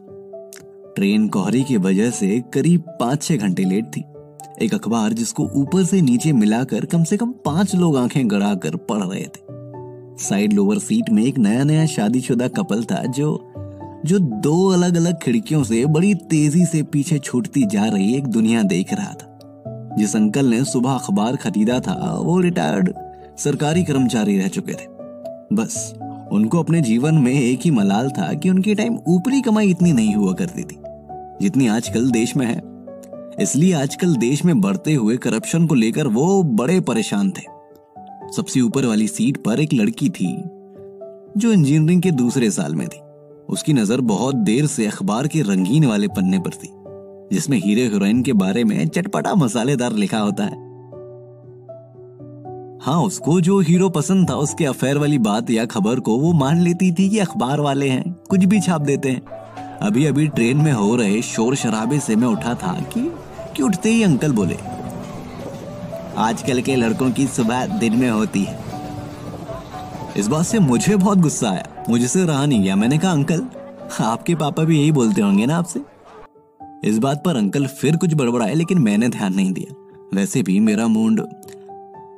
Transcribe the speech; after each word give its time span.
Train 0.96 1.28
कोहरे 1.36 1.62
की 1.68 1.76
वजह 1.86 2.10
से 2.18 2.28
करीब 2.54 2.80
पाँच 3.00 3.22
छह 3.22 3.36
घंटे 3.36 3.64
लेट 3.70 3.84
थी 3.96 4.02
एक 4.62 4.74
अखबार 4.74 5.12
जिसको 5.12 5.48
ऊपर 5.54 5.84
से 5.84 6.00
नीचे 6.00 6.32
मिलाकर 6.32 6.84
कम 6.84 7.04
से 7.04 7.16
कम 7.16 7.30
पाँच 7.30 7.74
लोग 7.74 7.96
आँखें 7.96 8.30
गड़ा 8.30 8.54
कर 8.54 8.76
पढ़ 8.76 9.02
रहे 9.02 9.24
थे। 9.24 9.40
साइड 10.24 10.52
लोअर 10.52 10.78
सीट 10.78 11.10
में 11.10 11.24
एक 11.24 11.38
नया 11.38 11.64
नया 11.64 11.86
शादीशुदा 11.86 12.48
कपल 12.48 12.84
था 12.84 13.04
जो 13.04 13.52
जो 14.06 14.18
दो 14.18 14.68
अलग 14.68 14.96
अलग 14.96 15.18
खिड़कियों 15.18 15.64
से 15.64 15.86
बड़ी 15.86 16.14
तेज़ी 16.14 16.66
से 16.66 16.82
पीछे 16.82 17.18
छूटती 17.18 17.64
जा 17.66 17.84
रही 17.84 18.14
एक 18.14 18.26
दुनिया 18.26 18.62
देख 18.62 18.94
रहा 18.94 19.12
था। 19.12 19.38
जिस 19.98 20.16
अंकल 20.16 20.46
ने 20.46 20.64
सुबह 20.64 20.90
अखबार 20.90 21.36
खरीदा 21.36 21.80
था, 21.80 22.18
वो 22.22 22.40
रिटायर्ड 22.40 22.92
सरकारी 23.38 23.84
कर्मचारी 23.84 24.38
रह 24.38 24.48
चुके 24.48 24.72
थे। 24.72 24.86
बस, 25.52 25.94
उनको 26.32 26.58
अपने 26.58 26.80
जीवन 26.80 27.14
में 27.14 27.32
एक 27.32 27.60
ही 27.64 27.70
मलाल 27.70 28.10
था 28.10 28.32
कि 28.32 28.50
उनकी 28.50 28.74
टाइम 28.74 28.98
ऊपरी 29.08 29.40
कमाई 29.40 29.70
इतनी 29.70 29.92
नहीं 29.92 30.14
हुआ 30.14 30.32
करती 30.32 30.62
थी। 30.62 30.76
जितनी 31.42 31.66
आजकल 31.66 32.10
देश 32.10 32.36
में 32.36 32.46
है 32.46 32.73
इसलिए 33.40 33.72
आजकल 33.72 34.14
देश 34.16 34.44
में 34.44 34.60
बढ़ते 34.60 34.92
हुए 34.94 35.16
करप्शन 35.16 35.66
को 35.66 35.74
लेकर 35.74 36.06
वो 36.06 36.42
बड़े 36.42 36.80
परेशान 36.80 37.30
थे। 37.30 37.42
सबसे 38.36 38.60
ऊपर 38.60 38.86
वाली 38.86 39.08
सीट 39.08 39.36
पर 39.36 39.60
एक 39.60 39.72
लड़की 39.72 40.08
थी 40.08 40.34
जो 41.36 41.52
इंजीनियरिंग 41.52 42.02
के 42.02 42.10
दूसरे 42.10 42.50
साल 42.50 42.74
में 42.74 42.86
थी। 42.88 43.00
उसकी 43.48 43.72
नज़र 43.72 44.00
बहुत 44.00 44.34
देर 44.34 44.66
से 44.66 44.86
अखबार 44.86 45.26
के 45.26 45.42
रंगीन 45.42 45.84
वाले 45.84 46.08
पन्ने 46.08 46.38
पर 46.38 46.50
थी 46.50 46.68
जिसमें 47.32 47.58
हीरो 47.58 47.90
हीरोइन 47.92 48.22
के 48.22 48.32
बारे 48.32 48.64
में 48.64 48.86
चटपटा 48.88 49.34
मसालेदार 49.34 49.92
लिखा 49.92 50.18
होता 50.18 50.44
है। 50.44 50.62
हाँ 52.82 53.02
उसको 53.02 53.40
जो 53.40 53.58
हीरो 53.60 53.88
पसंद 53.88 54.30
था 54.30 54.34
उसके 54.36 54.64
अफेयर 54.64 54.98
वाली 54.98 55.18
बात 55.18 55.50
या 55.50 55.64
खबर 55.66 56.00
को 56.00 56.16
वो 56.18 56.32
मान 56.32 56.60
लेती 56.60 56.92
थी 56.92 57.08
कि 57.08 57.18
अखबार 57.18 57.60
वाले 57.60 57.88
हैं 57.88 58.12
कुछ 58.30 58.44
भी 58.44 58.60
छाप 58.60 58.80
देते 58.80 59.10
हैं। 59.10 59.22
अभी 59.82 60.04
अभी 60.06 60.26
ट्रेन 60.28 60.56
में 60.56 60.72
हो 60.72 60.94
रहे 60.96 61.22
शोर 61.22 61.54
शराबे 61.54 61.98
से 62.00 62.16
मैं 62.16 62.28
उठा 62.28 62.54
था 62.54 62.72
कि, 62.92 63.00
कि 63.56 63.62
उठते 63.62 63.90
ही 63.90 64.02
अंकल 64.02 64.32
बोले, 64.32 64.56
आजकल 66.16 66.60
के 66.60 66.76
लड़कों 66.76 67.10
की 67.10 67.26
सुबह 67.26 67.66
दिन 67.78 67.96
में 67.96 68.10
होती 68.10 68.42
है। 68.42 68.58
इस 70.16 70.26
बात 70.26 70.44
से 70.46 70.58
मुझे 70.58 70.96
बहुत 70.96 71.18
गुस्सा 71.18 71.50
आया। 71.50 71.84
मुझसे 71.88 72.24
रहा 72.24 72.44
नहीं 72.46 72.62
गया। 72.62 72.76
मैंने 72.76 72.98
कहा, 72.98 73.12
अंकल, 73.12 73.46
आपके 74.00 74.34
पापा 74.34 74.64
भी 74.64 74.78
यही 74.80 74.92
बोलते 74.92 75.22
होंगे 75.22 75.46
ना 75.46 75.56
आपसे? 75.56 75.80
इस 76.84 76.98
बात 76.98 77.22
पर 77.24 77.36
अंकल 77.36 77.66
फिर 77.66 77.96
कुछ 77.96 78.14
बड़बड़ाए, 78.14 78.54
लेकिन 78.54 78.78
मैंने 78.78 79.08
ध्यान 79.08 79.34
नहीं 79.34 79.52
दिया। 79.52 79.74
वैसे 80.14 80.42
भी 80.42 80.60
मेरा 80.60 80.86
मूड 80.86 81.20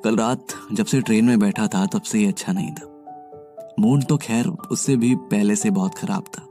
कल 0.04 0.16
रात 0.16 0.46
जब 0.72 0.86
से 0.86 1.00
ट्रेन 1.00 1.24
में 1.24 1.38
बैठा 1.38 1.66
था, 1.66 1.86
तब 1.86 2.02
से 2.02 2.18
ही 2.18 2.26
अच्छा 2.26 2.52
नहीं 2.52 2.72
था। 2.72 2.92
मूड 3.80 4.04
तो 4.04 4.16
खैर 4.16 4.46
उससे 4.46 4.96
भी 4.96 5.14
पहले 5.14 5.56
से 5.56 5.70
बहुत 5.70 5.94
खराब 5.94 6.24
था। 6.34 6.42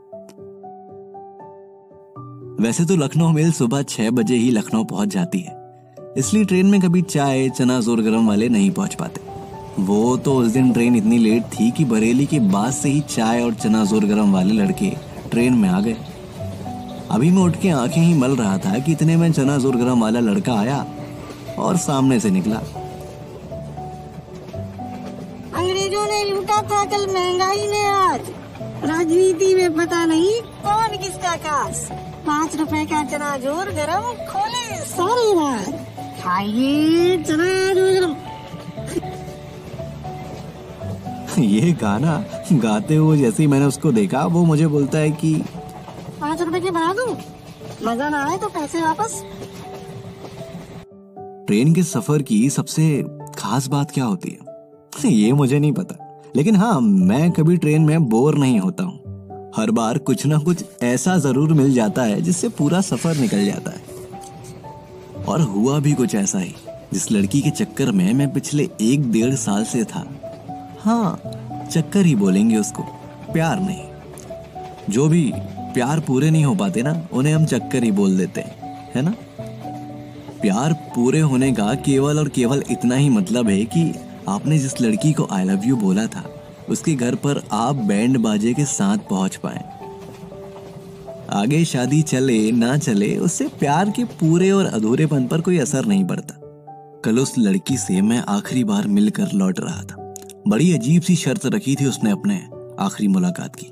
वैसे 2.60 2.84
तो 2.84 2.94
लखनऊ 2.96 3.32
मेल 3.32 3.50
सुबह 3.52 3.82
छह 3.82 4.10
बजे 4.10 4.34
ही 4.34 4.50
लखनऊ 4.50 4.84
पहुँच 4.84 5.08
जाती 5.08 5.38
है। 5.40 5.54
इसलिए 6.18 6.44
ट्रेन 6.44 6.66
में 6.66 6.80
कभी 6.80 7.02
चाय, 7.02 7.48
चना, 7.48 7.78
ज़ोर 7.80 8.00
गरम 8.02 8.28
वाले 8.28 8.48
नहीं 8.48 8.70
पहुँच 8.70 8.94
पाते। 8.94 9.20
वो 9.82 10.16
तो 10.16 10.34
उस 10.34 10.52
दिन 10.52 10.72
ट्रेन 10.72 10.96
इतनी 10.96 11.18
लेट 11.18 11.42
थी 11.54 11.70
कि 11.70 11.84
बरेली 11.84 12.26
के 12.26 12.38
बाद 12.46 12.72
से 12.72 12.88
ही 12.88 13.00
चाय 13.08 13.42
और 13.42 13.54
चना, 13.54 13.84
ज़ोर 13.84 14.04
गरम 14.04 14.32
वाले 14.32 14.54
लड़के 14.54 14.90
ट्रेन 15.30 15.54
में 15.54 15.68
आ 15.68 15.80
गए। 15.80 15.96
अभी 17.10 17.30
मैं 17.30 17.42
उठ 17.42 17.60
के 17.62 17.70
आँखें 17.72 18.00
ही 18.00 18.14
मल 18.14 18.36
रहा 18.36 18.56
था 18.58 18.78
कि 18.78 18.92
इतने 18.92 19.16
में 19.16 19.30
चना, 19.32 19.58
ज़ोर 19.58 19.76
गरम 19.76 20.00
वाला 20.02 20.20
लड़का 20.22 20.54
आया 20.54 20.84
और 21.58 21.76
सामने 21.76 22.20
से 22.20 22.30
निकला। 22.30 22.56
अंग्रेज़ों 25.54 26.06
ने 26.06 26.24
लूटा 26.30 26.62
था 26.62 26.84
कल 26.86 27.06
महँगाई 27.14 27.66
ने 27.68 27.86
आज। 27.90 28.34
राजनीति 28.84 29.54
में 29.54 29.74
पता 29.76 30.04
नहीं 30.06 30.40
कौन 30.64 30.96
किसका 30.98 31.36
खास 31.44 31.88
पाँच 32.26 32.56
रुपए 32.56 32.84
का 32.84 33.02
चना 33.04 33.36
ज़ोर 33.38 33.70
गरम। 33.72 34.04
खोले। 34.28 34.64
सारी 34.86 35.32
रात 35.34 35.66
खाइए 36.22 37.16
चना 37.22 37.50
ज़ोर 37.74 37.90
गरम। 37.90 38.14
ये 41.42 41.72
गाना 41.82 42.16
गाते 42.54 42.94
हुए 42.94 43.16
जैसे 43.18 43.42
ही 43.42 43.46
मैंने 43.46 43.66
उसको 43.66 43.92
देखा 43.92 44.24
वो 44.26 44.44
मुझे 44.44 44.66
बोलता 44.66 44.98
है 44.98 45.10
कि 45.12 45.34
पाँच 46.20 46.42
रुपए 46.42 46.60
के 46.60 46.70
बना 46.70 46.92
दूँ? 46.94 47.16
मज़ा 47.84 48.08
ना 48.08 48.24
आए 48.24 48.36
तो 48.38 48.48
पैसे 48.48 48.80
वापस। 48.80 49.22
ट्रेन 51.46 51.74
के 51.74 51.82
सफ़र 51.84 52.22
की 52.22 52.48
सबसे 52.50 52.84
खास 53.36 53.66
बात 53.68 53.90
क्या 53.90 54.04
होती 54.04 54.30
है? 54.30 54.38
ये 55.06 55.32
मुझे 55.32 55.58
नहीं 55.58 55.72
पता। 55.72 55.96
लेकिन 56.36 56.56
हाँ 56.56 56.80
मैं 56.80 57.30
कभी 57.32 57.56
ट्रेन 57.56 57.82
में 57.82 58.08
बोर 58.08 58.38
नहीं 58.38 58.58
होता 58.60 58.84
हूँ। 58.84 59.05
हर 59.56 59.70
बार 59.70 59.98
कुछ 59.98 60.26
ना 60.26 60.38
कुछ 60.38 60.64
ऐसा 60.82 61.16
ज़रूर 61.18 61.52
मिल 61.52 61.72
जाता 61.74 62.02
है 62.02 62.20
जिससे 62.20 62.48
पूरा 62.48 62.80
सफ़र 62.80 63.16
निकल 63.16 63.44
जाता 63.46 63.70
है। 63.70 65.24
और 65.24 65.40
हुआ 65.40 65.78
भी 65.78 65.92
कुछ 65.92 66.14
ऐसा 66.14 66.38
ही, 66.38 66.54
जिस 66.92 67.10
लड़की 67.12 67.40
के 67.40 67.50
चक्कर 67.50 67.90
में 67.92 68.12
मैं 68.14 68.32
पिछले 68.32 68.68
एक 68.80 69.10
डेढ़ 69.12 69.34
साल 69.34 69.64
से 69.64 69.84
था। 69.84 70.04
हाँ 70.80 71.20
चक्कर 71.72 72.06
ही 72.06 72.14
बोलेंगे 72.14 72.56
उसको, 72.56 72.82
प्यार 73.32 73.60
नहीं। 73.60 74.92
जो 74.92 75.08
भी 75.08 75.32
प्यार 75.74 76.00
पूरे 76.00 76.30
नहीं 76.30 76.44
हो 76.44 76.54
पाते 76.54 76.82
ना, 76.82 77.08
उन्हें 77.12 77.34
हम 77.34 77.44
चक्कर 77.44 77.84
ही 77.84 77.90
बोल 77.90 78.16
देते 78.18 78.40
हैं, 78.40 78.90
है 78.94 79.02
ना? 79.02 79.14
प्यार 80.42 80.72
पूरे 80.72 81.20
होने 81.20 81.52
का 81.52 81.74
केवल 81.74 82.18
और 82.18 82.28
केवल 82.28 82.64
इतना 82.70 82.94
ही 82.94 83.08
मतलब 83.08 83.48
है 83.48 83.64
कि 83.64 83.92
आपने 84.28 84.58
जिस 84.58 84.80
लड़की 84.80 85.12
को 85.12 85.28
आई 85.32 85.44
लव 85.44 85.64
यू 85.64 85.76
बोला 85.76 86.06
था 86.06 86.24
उसके 86.70 86.94
घर 86.94 87.14
पर 87.14 87.42
आप 87.52 87.76
बैंड 87.76 88.18
बाजे 88.18 88.54
के 88.54 88.64
साथ 88.64 88.98
पहुँच 89.10 89.36
पाए। 89.36 89.64
आगे 91.30 91.64
शादी 91.64 92.02
चले, 92.02 92.52
ना 92.52 92.78
चले, 92.78 93.16
उससे 93.16 93.48
प्यार 93.48 93.90
के 93.90 94.04
पूरे 94.04 94.50
और 94.50 94.66
अधूरेपन 94.66 95.26
पर 95.26 95.40
कोई 95.40 95.58
असर 95.58 95.86
नहीं 95.86 96.04
पड़ता। 96.04 96.34
कल 97.04 97.18
उस 97.18 97.34
लड़की 97.38 97.76
से 97.76 98.02
मैं 98.02 98.24
आखिरी 98.28 98.64
बार 98.64 98.86
मिलकर 98.86 99.32
लौट 99.32 99.60
रहा 99.60 99.82
था। 99.82 100.14
बड़ी 100.48 100.72
अजीब 100.72 101.02
सी 101.02 101.16
शर्त 101.16 101.46
रखी 101.46 101.74
थी 101.74 101.86
उसने 101.86 102.10
अपने 102.10 102.48
आखिरी 102.80 103.08
मुलाकात 103.08 103.56
की। 103.56 103.66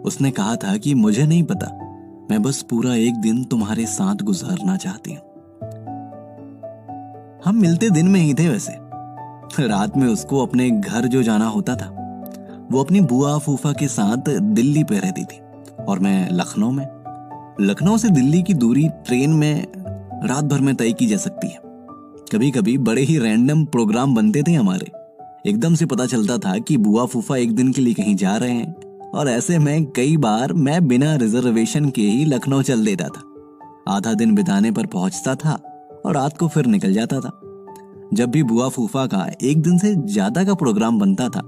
उसने 0.00 0.30
कहा 0.30 0.56
था 0.56 0.76
कि 0.76 0.94
मुझे 0.94 1.26
नहीं 1.26 1.42
पता, 1.42 1.66
मैं 2.30 2.42
बस 2.42 2.62
पूरा 2.62 2.94
एक 2.94 3.14
दिन 3.14 3.44
तुम्हारे 3.44 3.86
साथ 3.86 4.14
गुजारना 4.14 4.76
चाहती 4.76 5.10
हूँ। 5.10 5.20
हम 7.44 7.56
मिलते 7.56 7.90
दिन 7.90 8.08
में 8.08 8.20
ही 8.20 8.34
थे 8.34 8.48
वैसे। 8.48 8.72
रात 9.66 9.96
में 9.96 10.06
उसको 10.08 10.46
अपने 10.46 10.70
घर 10.70 11.06
जो 11.06 11.22
जाना 11.22 11.46
होता 11.46 11.76
था 11.76 11.97
वो 12.72 12.82
अपनी 12.84 13.00
बुआ 13.00 13.38
फूफा 13.38 13.72
के 13.72 13.88
साथ 13.88 14.28
दिल्ली 14.40 14.84
पे 14.84 14.98
रहती 14.98 15.24
थी। 15.24 15.40
और 15.84 15.98
मैं 15.98 16.30
लखनऊ 16.30 16.70
में। 16.70 16.86
लखनऊ 17.60 17.96
से 17.98 18.08
दिल्ली 18.08 18.42
की 18.42 18.54
दूरी 18.54 18.88
ट्रेन 18.88 19.30
में 19.30 19.66
रात 20.24 20.44
भर 20.44 20.60
में 20.60 20.74
तय 20.74 20.92
की 20.92 21.06
जा 21.06 21.16
सकती 21.16 21.48
है। 21.48 21.60
कभी 22.32 22.50
कभी 22.50 22.78
बड़े 22.78 23.02
ही 23.02 23.18
रैंडम 23.18 23.64
प्रोग्राम 23.64 24.14
बनते 24.14 24.42
थे 24.42 24.52
हमारे। 24.52 24.90
एकदम 25.50 25.74
से 25.74 25.86
पता 25.86 26.06
चलता 26.06 26.38
था 26.38 26.58
कि 26.58 26.76
बुआ 26.76 27.06
फूफा 27.06 27.36
एक 27.36 27.54
दिन 27.56 27.72
के 27.72 27.80
लिए 27.80 27.94
कहीं 27.94 28.16
जा 28.16 28.36
रहे 28.36 28.50
हैं। 28.50 28.74
और 29.10 29.28
ऐसे 29.28 29.58
में 29.58 29.84
कई 29.86 30.16
बार 30.16 30.52
मैं 30.52 30.88
बिना 30.88 31.14
रिजर्वेशन 31.14 31.88
के 31.90 32.02
ही 32.02 32.24
लखनऊ 32.24 32.62
चल 32.62 32.84
देता 32.84 33.08
था। 33.08 33.22
आधा 33.88 34.14
दिन 34.14 34.34
बिताने 34.34 34.70
पर 34.70 34.86
पहुँचता 34.86 35.34
था 35.34 35.58
और 36.06 36.14
रात 36.14 36.36
को 36.38 36.48
फिर 36.48 36.66
निकल 36.66 36.92
जाता 36.92 37.20
था। 37.20 37.40
जब 38.14 38.30
भी 38.30 38.42
बुआ 38.42 38.68
फूफा 38.68 39.06
का 39.06 39.30
एक 39.42 39.62
दिन 39.62 39.78
से 39.78 39.94
ज़्यादा 39.94 40.44
का 40.44 40.54
प्रोग्राम 40.54 40.98
बनता 40.98 41.28
था 41.28 41.40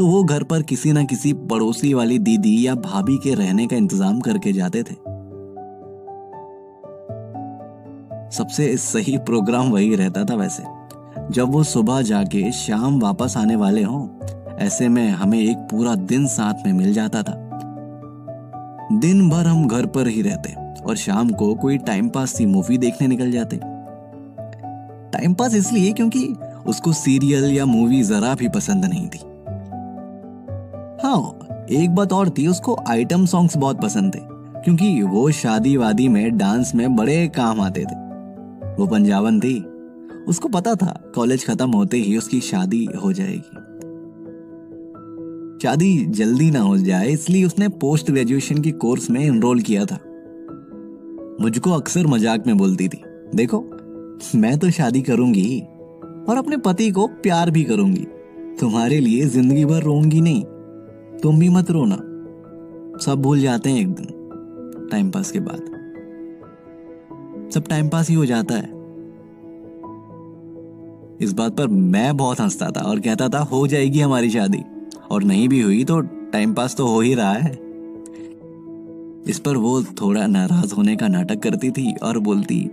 तो 0.00 0.06
वो 0.06 0.22
घर 0.24 0.42
पर 0.42 0.62
किसी 0.62 0.92
ना 0.92 1.02
किसी 1.04 1.32
पड़ोसी 1.32 1.94
वाली 1.94 2.18
दीदी 2.18 2.66
या 2.66 2.74
भाभी 2.74 3.18
के 3.18 3.34
रहने 3.34 3.66
का 3.66 3.76
इंतज़ाम 3.76 4.20
करके 4.20 4.52
जाते 4.52 4.82
थे। 4.82 4.94
सबसे 8.30 8.76
सही 8.76 9.18
प्रोग्राम 9.18 9.70
वही 9.70 9.96
रहता 9.96 10.24
था 10.24 10.34
वैसे। 10.34 10.62
जब 11.30 11.52
वो 11.52 11.62
सुबह 11.62 12.02
जाके 12.02 12.52
शाम 12.52 13.00
वापस 13.00 13.34
आने 13.36 13.56
वाले 13.56 13.82
हों, 13.82 14.08
ऐसे 14.56 14.88
में 14.88 15.10
हमें 15.10 15.40
एक 15.40 15.56
पूरा 15.56 15.94
दिन 15.94 16.26
साथ 16.26 16.66
में 16.66 16.72
मिल 16.72 16.94
जाता 16.94 17.22
था। 17.22 17.34
दिन 18.92 19.30
भर 19.30 19.46
हम 19.46 19.68
घर 19.68 19.86
पर 19.86 20.08
ही 20.08 20.22
रहते 20.22 20.54
और 20.82 20.96
शाम 20.96 21.30
को 21.30 21.54
कोई 21.54 21.78
टाइम 21.78 22.08
पास 22.08 22.30
सी 22.30 22.46
मूवी 22.46 22.78
देखने 22.78 23.06
निकल 23.06 23.30
जाते। 23.30 23.56
टाइम 25.12 25.34
पास 25.34 25.54
इसलिए 25.54 25.92
क्योंकि 25.92 26.34
उसको 26.66 26.92
सीरियल 26.92 27.52
या 27.52 27.66
मूवी 27.66 28.02
जरा 28.02 28.34
भी 28.34 28.48
पसंद 28.48 28.84
नहीं 28.84 29.08
थी। 29.08 29.29
हाँ 31.02 31.66
एक 31.72 31.94
बात 31.94 32.12
और 32.12 32.30
थी, 32.30 32.46
उसको 32.46 32.76
आइटम 32.88 33.24
सॉन्ग्स 33.26 33.56
बहुत 33.56 33.80
पसंद 33.82 34.14
थे, 34.14 34.18
क्योंकि 34.64 35.02
वो 35.02 35.30
शादी 35.30 35.76
वादी 35.76 36.08
में 36.08 36.36
डांस 36.38 36.74
में 36.74 36.96
बड़े 36.96 37.26
काम 37.28 37.60
आते 37.60 37.80
थे। 37.82 37.94
वो 38.76 38.86
पंजाबन 38.86 39.38
थी। 39.40 39.58
उसको 40.28 40.48
पता 40.48 40.74
था 40.74 40.92
कॉलेज 41.14 41.46
खत्म 41.46 41.70
होते 41.70 41.96
ही 41.96 42.16
उसकी 42.18 42.40
शादी 42.40 42.84
हो 43.02 43.12
जाएगी। 43.12 43.58
शादी 45.62 46.04
जल्दी 46.08 46.50
ना 46.50 46.60
हो 46.60 46.76
जाए, 46.78 47.08
इसलिए 47.08 47.44
उसने 47.44 47.68
पोस्ट 47.68 48.10
ग्रेजुएशन 48.10 48.58
की 48.58 48.70
कोर्स 48.76 49.10
में 49.10 49.20
एनरोल 49.20 49.60
किया 49.60 49.84
था। 49.84 49.98
मुझको 51.40 51.70
अक्सर 51.70 52.06
मज़ाक 52.06 52.46
में 52.46 52.56
बोलती 52.58 52.88
थी, 52.88 53.02
देखो, 53.34 53.64
मैं 54.34 54.58
तो 54.58 54.70
शादी 54.70 55.02
करूँगी 55.02 55.60
और 56.28 56.36
अपने 56.36 56.56
पति 56.58 56.90
को 56.90 57.06
प्यार 57.22 57.50
भी 57.50 57.64
करूँगी। 57.64 58.06
तुम्हारे 58.60 59.00
लिए 59.00 59.26
ज़िंदगी 59.26 59.64
भर 59.64 59.82
रोऊँगी 59.82 60.20
नहीं 60.20 60.44
तुम 61.22 61.38
भी 61.38 61.48
मत 61.48 61.70
रोना। 61.70 61.96
सब 62.98 63.22
भूल 63.22 63.40
जाते 63.40 63.70
हैं 63.70 63.80
एक 63.80 63.88
दिन 63.88 64.88
टाइम 64.90 65.10
पास 65.10 65.30
के 65.30 65.40
बाद। 65.40 65.60
सब 67.50 67.64
टाइम 67.68 67.88
पास 67.88 68.08
ही 68.08 68.14
हो 68.14 68.26
जाता 68.26 68.54
है। 68.54 68.80
इस 71.20 71.32
बात 71.32 71.56
पर 71.56 71.68
मैं 71.68 72.16
बहुत 72.16 72.40
हंसता 72.40 72.70
था 72.70 72.80
और 72.80 73.00
कहता 73.00 73.28
था, 73.28 73.38
हो 73.38 73.66
जाएगी 73.66 74.00
हमारी 74.00 74.30
शादी। 74.30 74.62
और 75.10 75.22
नहीं 75.22 75.48
भी 75.48 75.60
हुई 75.60 75.84
तो 75.84 76.00
टाइम 76.00 76.54
पास 76.54 76.76
तो 76.76 76.86
हो 76.86 77.00
ही 77.00 77.14
रहा 77.14 77.32
है। 77.32 77.52
इस 79.28 79.42
पर 79.44 79.56
वो 79.56 79.82
थोड़ा 79.82 80.26
नाराज़ 80.26 80.74
होने 80.74 80.96
का 80.96 81.08
नाटक 81.08 81.42
करती 81.42 81.70
थी 81.70 81.94
और 82.02 82.18
बोलती 82.18 82.70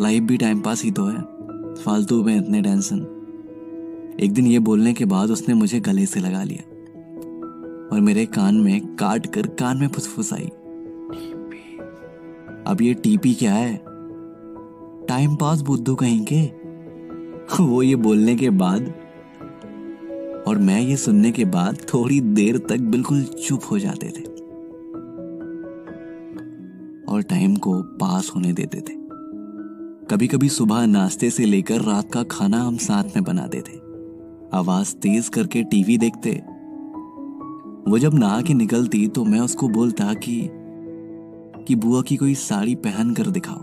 लाइफ 0.00 0.22
भी 0.22 0.36
टाइम 0.36 0.60
पास 0.60 0.84
ही 0.84 0.90
तो 0.90 1.04
है। 1.04 1.20
फालतू 1.74 2.24
में 2.24 2.36
इतने 2.36 2.62
टेंशन 2.62 3.16
एक 4.20 4.32
दिन 4.32 4.46
ये 4.46 4.58
बोलने 4.58 4.92
के 4.92 5.04
बाद 5.04 5.30
उसने 5.30 5.54
मुझे 5.54 5.80
गले 5.80 6.06
से 6.06 6.20
लगा 6.20 6.42
लिया। 6.42 6.79
और 7.92 8.00
मेरे 8.00 8.26
कान 8.26 8.54
में 8.54 8.96
काट 8.96 9.26
कर 9.26 9.42
कान 9.42 9.78
में 9.78 9.88
फुसफुसाई 9.88 10.50
अब 12.66 12.76
ये 12.82 12.94
टीपी 12.94 13.34
क्या 13.34 13.52
है? 13.52 13.76
टाइम 15.06 15.36
पास 15.36 15.60
बुद्धू 15.60 15.94
कहीं 15.94 16.26
के? 16.32 16.60
वो 17.62 17.82
ये 17.82 17.96
बोलने 17.96 18.36
के 18.36 18.50
बाद 18.50 18.82
और 20.48 20.58
मैं 20.58 20.80
ये 20.80 20.96
सुनने 20.96 21.30
के 21.30 21.44
बाद 21.44 21.76
थोड़ी 21.94 22.20
देर 22.20 22.58
तक 22.58 22.80
बिल्कुल 22.80 23.22
चुप 23.22 23.60
हो 23.70 23.78
जाते 23.78 24.06
थे। 24.06 24.22
और 27.12 27.22
टाइम 27.22 27.56
को 27.56 27.82
पास 27.82 28.32
होने 28.36 28.52
देते 28.52 28.78
थे। 28.78 28.94
कभी 30.06 30.26
कभी 30.26 30.48
सुबह 30.48 30.86
नाश्ते 30.86 31.30
से 31.30 31.44
लेकर 31.44 31.80
रात 31.80 32.12
का 32.12 32.22
खाना 32.22 32.58
हम 32.58 32.76
साथ 32.76 33.04
में 33.04 33.24
बनाते 33.24 33.60
थे। 33.60 33.80
आवाज़ 34.54 34.94
तेज 34.94 35.28
करके 35.28 35.62
टीवी 35.62 35.98
देखते 35.98 36.42
वो 37.90 37.98
जब 37.98 38.14
नहा 38.14 38.40
के 38.40 38.54
निकलती 38.54 39.08
तो 39.08 39.24
मैं 39.24 39.40
उसको 39.40 39.68
बोलता 39.68 40.14
कि 40.14 40.50
कि 41.68 41.74
बुआ 41.74 42.02
की 42.02 42.16
कोई 42.16 42.34
साड़ी 42.34 42.74
पहन 42.74 43.14
कर 43.14 43.26
दिखाओ। 43.26 43.60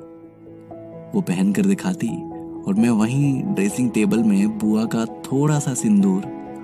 वो 1.16 1.22
पहन 1.22 1.54
कर 1.54 1.66
दिखाती 1.66 2.08
और 2.64 2.74
मैं 2.78 2.90
वहीं 2.90 3.44
ड्रेसिंग 3.44 3.92
टेबल 3.92 4.24
में 4.24 4.58
बुआ 4.58 4.86
का 4.86 5.06
थोड़ा 5.06 5.60
सा 5.60 5.74
सिंदूर 5.74 6.24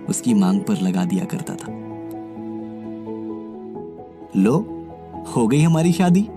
उसकी 0.10 0.34
मांग 0.34 0.62
पर 0.62 0.82
लगा 0.82 1.06
दिया 1.06 1.26
करता 1.26 1.56
था। 1.56 1.72
लो, 4.38 4.86
हो 5.36 5.48
गई 5.48 5.62
हमारी 5.62 5.92
शादी। 5.92 6.28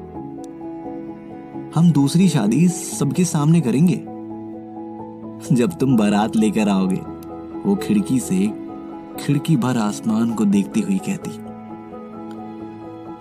हम 1.74 1.90
दूसरी 1.92 2.28
शादी 2.28 2.68
सबके 2.68 3.24
सामने 3.24 3.60
करेंगे। 3.60 3.96
जब 5.54 5.72
तुम 5.72 5.96
बारात 5.96 6.36
लेकर 6.36 6.68
आओगे, 6.68 7.00
वो 7.66 7.76
खिड़की 7.76 8.20
से 8.20 8.65
खिड़की 9.16 9.56
भर 9.56 9.76
आसमान 9.76 10.32
को 10.34 10.44
देखती 10.44 10.80
हुई 10.80 10.98
कहती, 10.98 11.30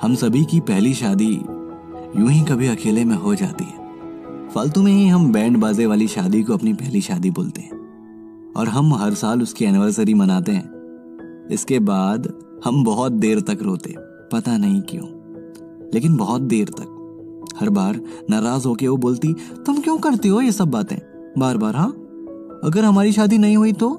हम 0.02 0.16
सभी 0.16 0.44
की 0.46 0.60
पहली 0.60 0.94
शादी 0.94 1.32
यूँ 2.18 2.30
ही 2.30 2.44
कभी 2.44 2.68
अकेले 2.68 3.06
में 3.06 3.16
हो 3.16 3.36
जाती 3.36 3.64
है। 3.64 3.84
फालतू 4.50 4.82
में 4.82 4.92
ही 4.92 5.08
हम 5.08 5.32
बैंड 5.32 5.58
बाजे 5.58 5.86
वाली 5.86 6.08
शादी 6.08 6.44
को 6.44 6.54
अपनी 6.54 6.74
पहली 6.74 7.02
शादी 7.02 7.32
बोलते 7.32 7.62
हैं 7.62 8.54
और 8.58 8.68
हम 8.68 8.94
हर 8.94 9.14
साल 9.14 9.42
उसकी 9.42 9.66
एनिवर्सरी 9.66 10.14
मनाते 10.14 10.52
हैं। 10.52 11.48
इसके 11.52 11.80
बाद 11.82 12.32
हम 12.66 12.84
बहुत 12.84 13.12
देर 13.12 13.40
तक 13.42 13.60
रोते, 13.62 13.94
पता 14.32 14.58
नहीं 14.58 14.82
क्यों, 14.82 15.08
लेकिन 15.94 16.16
बहुत 16.18 16.42
देर 16.44 16.70
तक। 16.70 16.92
हर 17.60 17.70
बार 17.70 18.00
नाराज़ 18.30 18.68
होके 18.68 18.88
वो 18.88 18.98
बोलती, 18.98 19.34
तुम 19.66 19.82
क्यों 19.82 19.98
करती 19.98 20.30
हो 20.30 20.42
ये 20.42 20.52
सब 20.52 20.72
बातें? 20.72 20.98
बार 21.38 21.58
बार 21.58 21.76
हाँ 21.76 21.90
अगर 22.64 22.84
हमारी 22.84 23.12
शादी 23.12 23.38
नहीं 23.38 23.58
हुई 23.58 23.74
तो? 23.74 23.90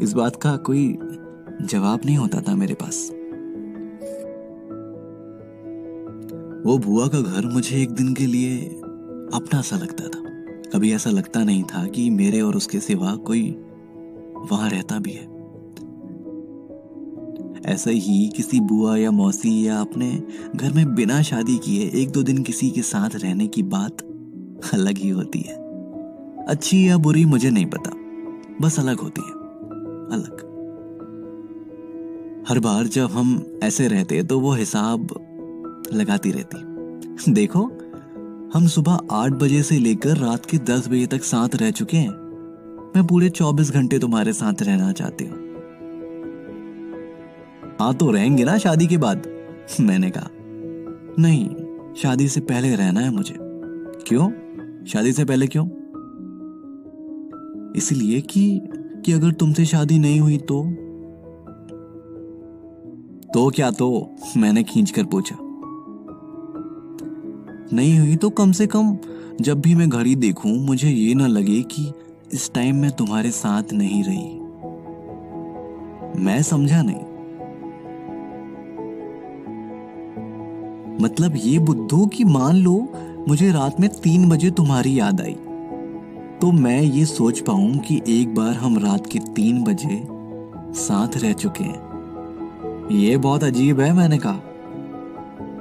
इस 0.00 0.12
बात 0.12 0.36
का 0.36 0.56
कोई 0.56 0.98
जवाब 1.62 2.00
नहीं 2.06 2.16
होता 2.16 2.40
था 2.40 2.54
मेरे 2.56 2.74
पास। 2.74 3.10
वो 6.66 6.78
बुआ 6.78 7.06
का 7.06 7.20
घर 7.20 7.46
मुझे 7.46 7.82
एक 7.82 7.90
दिन 7.90 8.14
के 8.14 8.26
लिए 8.26 8.58
अपना 9.34 9.60
सा 9.60 9.76
लगता 9.76 10.08
था। 10.08 10.20
कभी 10.72 10.92
ऐसा 10.92 11.10
लगता 11.10 11.44
नहीं 11.44 11.64
था 11.64 11.86
कि 11.86 12.10
मेरे 12.10 12.40
और 12.40 12.56
उसके 12.56 12.80
सिवा 12.80 13.16
कोई 13.16 13.50
वहाँ 14.52 14.70
रहता 14.70 14.98
भी 14.98 15.10
है। 15.10 15.38
ऐसा 17.66 17.90
ही 17.90 18.28
किसी 18.28 18.60
बुआ 18.60 18.96
या 18.96 19.10
मौसी 19.10 19.66
या 19.66 19.80
अपने 19.80 20.22
घर 20.56 20.72
में 20.72 20.94
बिना 20.94 21.22
शादी 21.22 21.58
किए 21.58 21.90
एक 21.94 22.10
दो 22.10 22.22
दिन 22.22 22.42
किसी 22.42 22.70
के 22.70 22.82
साथ 22.82 23.10
रहने 23.14 23.46
की 23.46 23.62
बात 23.62 24.02
अलग 24.74 24.98
ही 24.98 25.08
होती 25.08 25.38
है। 25.38 25.54
अच्छी 26.46 26.88
या 26.88 26.96
बुरी 26.96 27.24
मुझे 27.24 27.50
नहीं 27.50 27.66
पता। 27.66 27.90
बस 28.62 28.80
अलग 28.80 29.00
होती 29.00 29.22
है। 29.28 29.37
अलग। 30.12 30.48
हर 32.48 32.58
बार 32.58 32.86
जब 32.86 33.10
हम 33.10 33.60
ऐसे 33.62 33.88
रहते 33.88 34.22
तो 34.22 34.40
वो 34.40 34.52
हिसाब 34.52 35.08
लगाती 35.92 36.30
रहती 36.32 36.68
देखो, 37.32 37.64
हम 38.54 38.66
सुबह 38.66 38.98
आठ 39.10 39.32
बजे 39.32 39.62
से 39.62 39.78
लेकर 39.78 40.16
रात 40.16 40.46
के 40.46 40.58
दस 40.58 40.88
बजे 40.88 41.06
तक 41.06 41.22
साथ 41.22 41.48
रह 41.54 41.70
चुके 41.70 41.96
हैं। 41.96 42.10
मैं 42.96 43.06
पूरे 43.06 43.28
चौबीस 43.28 43.70
घंटे 43.70 43.98
तुम्हारे 43.98 44.32
साथ 44.32 44.62
रहना 44.62 44.92
चाहती 44.92 45.24
हूँ। 45.24 45.36
हाँ 47.80 47.94
तो 47.94 48.10
रहेंगे 48.10 48.44
ना 48.44 48.58
शादी 48.58 48.86
के 48.86 48.96
बाद, 48.96 49.26
मैंने 49.80 50.10
कहा। 50.10 50.28
नहीं, 51.22 51.48
शादी 51.94 52.28
से 52.28 52.40
पहले 52.40 52.76
रहना 52.76 53.00
है 53.00 53.10
मुझे। 53.10 53.34
क्यों? 54.06 54.30
शादी 54.84 55.12
से 55.12 55.24
पहले 55.24 55.46
क्यों? 55.46 55.68
इसलिए 57.76 58.20
कि 58.20 58.60
कि 59.08 59.12
अगर 59.12 59.30
तुमसे 59.32 59.64
शादी 59.64 59.98
नहीं 59.98 60.20
हुई 60.20 60.38
तो? 60.38 60.62
तो 63.34 63.50
क्या 63.50 63.70
तो 63.70 64.16
मैंने 64.36 64.62
खींच 64.62 64.90
कर 64.90 65.04
पूछा। 65.04 65.36
नहीं 67.76 67.98
हुई 67.98 68.16
तो 68.16 68.30
कम 68.30 68.52
से 68.52 68.66
कम 68.66 68.96
जब 69.40 69.60
भी 69.60 69.74
मैं 69.74 69.88
घड़ी 69.88 70.14
देखूँ, 70.16 70.52
मुझे 70.66 70.90
ये 70.90 71.14
ना 71.14 71.26
लगे 71.26 71.62
कि 71.62 71.92
इस 72.34 72.50
टाइम 72.54 72.76
मैं 72.76 72.90
तुम्हारे 72.90 73.30
साथ 73.30 73.62
नहीं 73.72 74.04
रही। 74.04 74.38
मैं 76.24 76.42
समझा 76.42 76.82
नहीं। 76.82 77.00
मतलब 81.04 81.32
ये 81.36 81.58
बुद्धू 81.58 82.06
कि 82.06 82.24
मान 82.24 82.56
लो 82.56 82.92
मुझे 83.28 83.52
रात 83.52 83.80
में 83.80 83.90
तीन 83.90 84.28
बजे 84.28 84.50
तुम्हारी 84.50 84.98
याद 84.98 85.20
आई। 85.20 85.36
तो 86.40 86.50
मैं 86.52 86.80
ये 86.82 87.04
सोच 87.04 87.40
पाऊँ 87.40 87.78
कि 87.78 88.00
एक 88.08 88.34
बार 88.34 88.52
हम 88.54 88.78
रात 88.78 89.06
के 89.06 89.18
तीन 89.18 89.62
बजे 89.64 90.02
साथ 90.80 91.16
रह 91.16 91.32
चुके 91.32 91.64
हैं। 91.64 92.90
ये 92.90 93.16
बहुत 93.16 93.44
अजीब 93.44 93.80
है, 93.80 93.92
मैंने 93.92 94.18
कहा। 94.18 94.40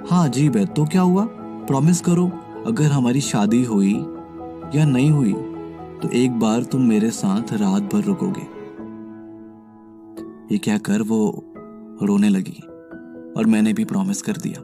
हाँ 0.09 0.27
अजीब 0.29 0.57
है। 0.57 0.65
तो 0.65 0.85
क्या 0.85 1.01
हुआ? 1.01 1.25
प्रॉमिस 1.67 2.01
करो, 2.01 2.27
अगर 2.67 2.91
हमारी 2.91 3.21
शादी 3.21 3.63
हुई 3.63 3.93
या 4.75 4.85
नहीं 4.85 5.09
हुई 5.11 5.33
तो 6.01 6.09
एक 6.09 6.39
बार 6.39 6.63
तुम 6.63 6.81
मेरे 6.81 7.09
साथ 7.11 7.53
रात 7.53 7.93
भर 7.93 8.03
रुकोगे। 8.03 8.47
ये 10.51 10.57
क्या 10.57 10.77
कर 10.77 11.01
वो 11.01 11.43
रोने 12.03 12.29
लगी 12.29 12.63
और 13.37 13.45
मैंने 13.45 13.73
भी 13.73 13.85
प्रॉमिस 13.85 14.21
कर 14.21 14.37
दिया। 14.37 14.61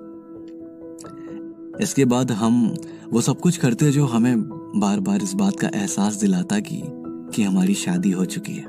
इसके 1.82 2.06
बाद 2.06 2.32
हम 2.32 2.76
वो 3.14 3.22
सब 3.22 3.40
कुछ 3.40 3.58
करते 3.58 3.92
जो 3.92 4.06
हमें 4.06 4.63
बार 4.76 5.00
बार 5.00 5.24
इस 5.24 5.34
बात 5.34 5.60
का 5.60 5.68
एहसास 5.68 6.16
दिलाता 6.16 6.60
कि 6.60 6.82
कि 7.36 7.44
हमारी 7.44 7.74
शादी 7.74 8.12
हो 8.12 8.26
चुकी 8.26 8.54
है। 8.54 8.66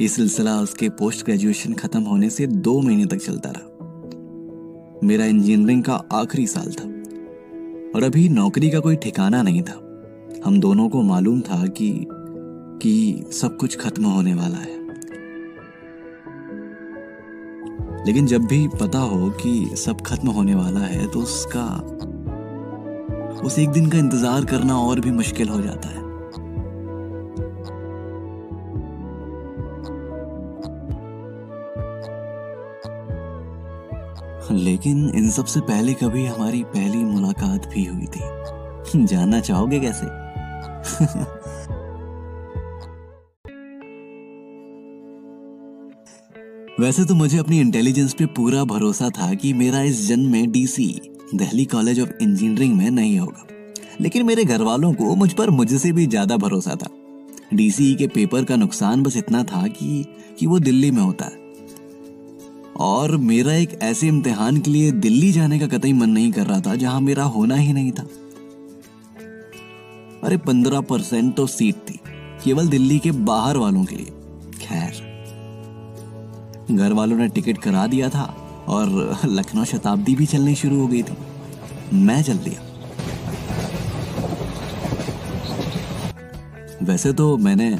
ये 0.00 0.08
सिलसिला 0.08 0.60
उसके 0.60 0.88
पोस्ट 0.88 1.24
ग्रेजुएशन 1.24 1.72
खत्म 1.72 2.02
होने 2.02 2.30
से 2.30 2.46
दो 2.46 2.80
महीने 2.80 3.06
तक 3.06 3.16
चलता 3.16 3.50
रहा। 3.50 3.68
मेरा 5.04 5.24
इंजीनियरिंग 5.24 5.84
का 5.84 5.94
आखिरी 6.12 6.46
साल 6.46 6.72
था, 6.72 6.84
और 7.96 8.02
अभी 8.04 8.28
नौकरी 8.28 8.70
का 8.70 8.80
कोई 8.80 8.96
ठिकाना 8.96 9.42
नहीं 9.42 9.62
था। 9.62 10.04
हम 10.44 10.60
दोनों 10.60 10.88
को 10.88 11.02
मालूम 11.02 11.40
था 11.40 11.66
कि 11.66 12.06
कि 12.82 13.24
सब 13.32 13.56
कुछ 13.56 13.78
खत्म 13.78 14.04
होने 14.04 14.34
वाला 14.34 14.58
है। 14.58 14.82
लेकिन 18.06 18.26
जब 18.26 18.42
भी 18.42 18.68
पता 18.68 18.98
हो 18.98 19.30
कि 19.30 19.76
सब 19.76 20.00
खत्म 20.00 20.28
होने 20.28 20.54
वाला 20.54 20.80
है 20.80 21.08
तो 21.08 21.18
उसका 21.18 21.98
उस 23.40 23.58
एक 23.58 23.68
दिन 23.68 23.90
का 23.90 23.98
इंतज़ार 23.98 24.44
करना 24.44 24.78
और 24.78 25.00
भी 25.00 25.10
मुश्किल 25.10 25.48
हो 25.48 25.60
जाता 25.60 25.88
है। 25.88 26.02
लेकिन 34.52 35.08
इन 35.14 35.30
सबसे 35.30 35.60
पहले 35.60 35.94
कभी 35.94 36.26
हमारी 36.26 36.64
पहली 36.64 36.98
मुलाकात 36.98 37.66
भी 37.66 37.84
हुई 37.84 38.06
थी। 38.06 39.04
जानना 39.06 39.40
चाहोगे 39.40 39.80
कैसे? 39.80 40.06
वैसे 46.80 47.04
तो 47.04 47.14
मुझे 47.14 47.38
अपनी 47.38 47.60
इंटेलिजेंस 47.60 48.14
पे 48.14 48.26
पूरा 48.26 48.64
भरोसा 48.64 49.08
था 49.08 49.34
कि 49.34 49.52
मेरा 49.52 49.82
इस 49.82 50.08
जन्म 50.08 50.32
में 50.32 50.52
DC 50.52 51.00
Delhi 51.34 51.64
College 51.64 52.00
of 52.00 52.10
Engineering 52.22 52.74
में 52.76 52.90
नहीं 52.90 53.18
होगा। 53.18 53.46
लेकिन 54.00 54.26
मेरे 54.26 54.44
घर 54.44 54.62
वालों 54.62 54.92
को 54.94 55.14
मुझ 55.14 55.32
पर 55.32 55.50
मुझसे 55.50 55.92
भी 55.92 56.06
ज़्यादा 56.06 56.36
भरोसा 56.36 56.74
था। 56.74 56.88
डीसी 57.54 57.94
के 57.94 58.06
पेपर 58.06 58.44
का 58.44 58.56
नुकसान 58.56 59.02
बस 59.02 59.16
इतना 59.16 59.42
था 59.44 59.66
कि 59.68 60.04
कि 60.38 60.46
वो 60.46 60.58
दिल्ली 60.58 60.90
में 60.90 61.00
होता। 61.02 61.24
है 61.24 61.40
और 62.80 63.16
मेरा 63.16 63.54
एक 63.54 63.78
ऐसे 63.82 64.08
इम्तिहान 64.08 64.60
के 64.60 64.70
लिए 64.70 64.90
दिल्ली 64.92 65.30
जाने 65.32 65.58
का 65.58 65.66
कतई 65.68 65.92
मन 65.92 66.10
नहीं 66.10 66.30
कर 66.32 66.46
रहा 66.46 66.60
था, 66.60 66.74
जहाँ 66.74 67.00
मेरा 67.00 67.24
होना 67.24 67.54
ही 67.54 67.72
नहीं 67.72 67.92
था। 67.92 68.06
अरे 70.24 70.36
पंद्रह 70.36 70.80
परसेंट 70.80 71.34
तो 71.36 71.46
सीट 71.46 71.74
थी, 71.88 71.98
केवल 72.44 72.68
दिल्ली 72.68 72.98
के 72.98 73.10
बाहर 73.10 73.56
वालों 73.56 73.84
के 73.84 73.96
लिए। 73.96 74.12
खैर 74.58 75.10
घर 76.70 76.92
वालों 76.92 77.16
ने 77.16 77.28
टिकट 77.28 77.58
करा 77.58 77.86
दिया 77.86 78.08
था। 78.08 78.24
और 78.68 79.20
लखनऊ 79.26 79.64
शताब्दी 79.64 80.14
भी 80.14 80.26
चलनी 80.26 80.54
शुरू 80.54 80.80
हो 80.80 80.86
गई 80.86 81.02
थी। 81.02 81.16
मैं 81.96 82.22
चल 82.22 82.38
दिया। 82.38 82.60
वैसे 86.82 87.12
तो 87.12 87.36
मैंने 87.38 87.70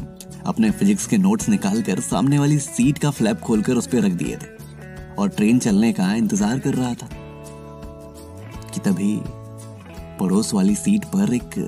अपने 0.47 0.71
फिजिक्स 0.71 1.07
के 1.07 1.17
नोट्स 1.19 1.49
निकालकर 1.49 2.01
सामने 2.01 2.39
वाली 2.39 2.59
सीट 2.59 2.99
का 2.99 3.11
फ्लैप 3.11 3.41
खोलकर 3.41 3.75
उस 3.75 3.87
पर 3.87 4.03
रख 4.03 4.12
दिए 4.12 4.37
थे 4.37 4.47
और 5.15 5.29
ट्रेन 5.29 5.59
चलने 5.59 5.93
का 5.93 6.12
इंतज़ार 6.15 6.59
कर 6.59 6.75
रहा 6.75 6.95
था 6.95 7.09
कि 8.75 8.81
तभी 8.81 9.17
पड़ोस 10.21 10.53
वाली 10.55 10.75
सीट 10.75 11.05
पर 11.05 11.35
एक 11.35 11.59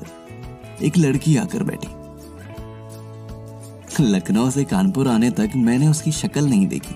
एक 0.82 0.98
लड़की 0.98 1.36
आकर 1.36 1.62
बैठी। 1.62 1.88
लखनऊ 4.02 4.50
से 4.50 4.64
कानपुर 4.64 5.08
आने 5.08 5.30
तक 5.30 5.50
मैंने 5.56 5.88
उसकी 5.88 6.12
शक्ल 6.12 6.44
नहीं 6.44 6.66
देखी। 6.68 6.94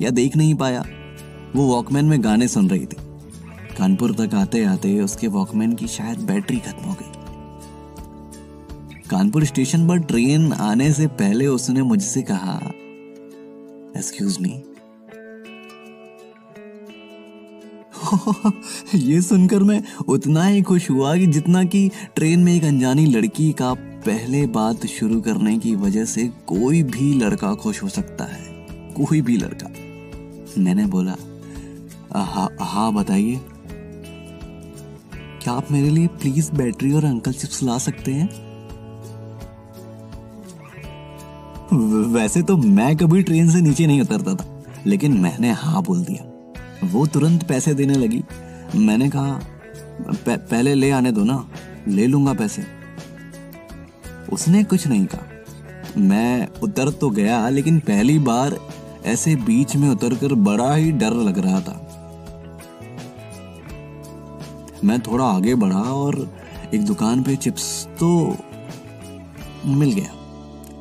या 0.00 0.10
देख 0.10 0.36
नहीं 0.36 0.54
पाया। 0.54 0.84
वो 1.56 1.66
वॉकमैन 1.66 2.04
में 2.04 2.24
गाने 2.24 2.48
सुन 2.48 2.70
रही 2.70 2.86
थी। 2.86 2.96
कानपुर 3.78 4.12
तक 4.12 4.34
आते 4.34 4.64
आते 4.64 5.00
उसके 5.00 5.28
वॉकमैन 5.28 5.74
की 5.74 5.88
शायद 5.88 6.18
बैटरी 6.18 6.58
खत्म 6.58 6.88
हो 6.88 6.94
गई। 6.94 7.12
कानपुर 9.10 9.44
स्टेशन 9.44 9.88
पर 9.88 9.98
ट्रेन 9.98 10.52
आने 10.52 10.92
से 10.92 11.06
पहले 11.06 11.46
उसने 11.46 11.82
मुझसे 11.82 12.22
कहा 12.22 12.60
एक्सक्यूज 13.96 14.38
मी 14.40 14.62
ये 18.94 19.22
सुनकर 19.22 19.58
मैं 19.58 19.82
उतना 20.08 20.44
ही 20.44 20.62
खुश 20.62 20.90
हुआ 20.90 21.16
कि 21.16 21.26
जितना 21.26 21.64
कि 21.64 21.90
ट्रेन 22.16 22.40
में 22.40 22.54
एक 22.54 22.64
अनजानी 22.64 23.06
लड़की 23.06 23.52
का 23.52 23.74
पहले 23.78 24.46
बात 24.46 24.86
शुरू 24.86 25.20
करने 25.20 25.58
की 25.58 25.74
वजह 25.74 26.04
से 26.04 26.26
कोई 26.46 26.82
भी 26.82 27.14
लड़का 27.14 27.54
खुश 27.54 27.82
हो 27.82 27.88
सकता 27.88 28.24
है। 28.24 28.66
कोई 28.92 29.20
भी 29.20 29.36
लड़का। 29.36 29.85
मैंने 30.58 30.86
बोला 30.86 31.14
हाँ 32.14 32.48
हाँ 32.62 32.92
बताइए। 32.94 33.40
क्या 35.42 35.52
आप 35.52 35.70
मेरे 35.70 35.90
लिए 35.90 36.06
प्लीज़ 36.12 36.50
बैटरी 36.52 36.92
और 36.92 37.04
अंकल 37.04 37.32
चिप्स 37.32 37.62
ला 37.62 37.78
सकते 37.78 38.12
हैं? 38.12 38.28
वैसे 42.12 42.42
तो 42.42 42.56
मैं 42.56 42.96
कभी 42.96 43.22
ट्रेन 43.22 43.50
से 43.50 43.60
नीचे 43.60 43.86
नहीं 43.86 44.00
उतरता 44.00 44.34
था, 44.34 44.64
लेकिन 44.86 45.18
मैंने 45.20 45.50
हाँ 45.52 45.82
बोल 45.82 46.04
दिया। 46.04 46.88
वो 46.88 47.06
तुरंत 47.06 47.42
पैसे 47.48 47.74
देने 47.74 47.94
लगी। 47.94 48.22
मैंने 48.76 49.08
कहा 49.10 49.40
पहले 50.28 50.74
ले 50.74 50.90
आने 50.90 51.12
दो 51.12 51.24
ना, 51.24 51.46
ले 51.88 52.06
लूँगा 52.06 52.32
पैसे। 52.34 52.64
उसने 54.32 54.62
कुछ 54.64 54.86
नहीं 54.86 55.06
कहा। 55.06 55.22
मैं 55.98 56.48
उतर 56.62 56.90
तो 56.90 57.10
गया, 57.10 57.48
लेकिन 57.48 57.78
पहली 57.80 58.18
बार 58.18 58.58
ऐसे 59.06 59.34
बीच 59.36 59.74
में 59.76 59.88
उतरकर 59.88 60.34
बड़ा 60.34 60.74
ही 60.74 60.90
डर 60.92 61.14
लग 61.24 61.38
रहा 61.38 61.60
था। 61.60 61.74
मैं 64.84 64.98
थोड़ा 65.00 65.24
आगे 65.24 65.54
बढ़ा 65.54 65.80
और 65.80 66.18
एक 66.74 66.84
दुकान 66.84 67.22
पे 67.22 67.36
चिप्स 67.36 67.86
तो 68.00 68.08
मिल 69.66 69.92
गया, 69.92 70.10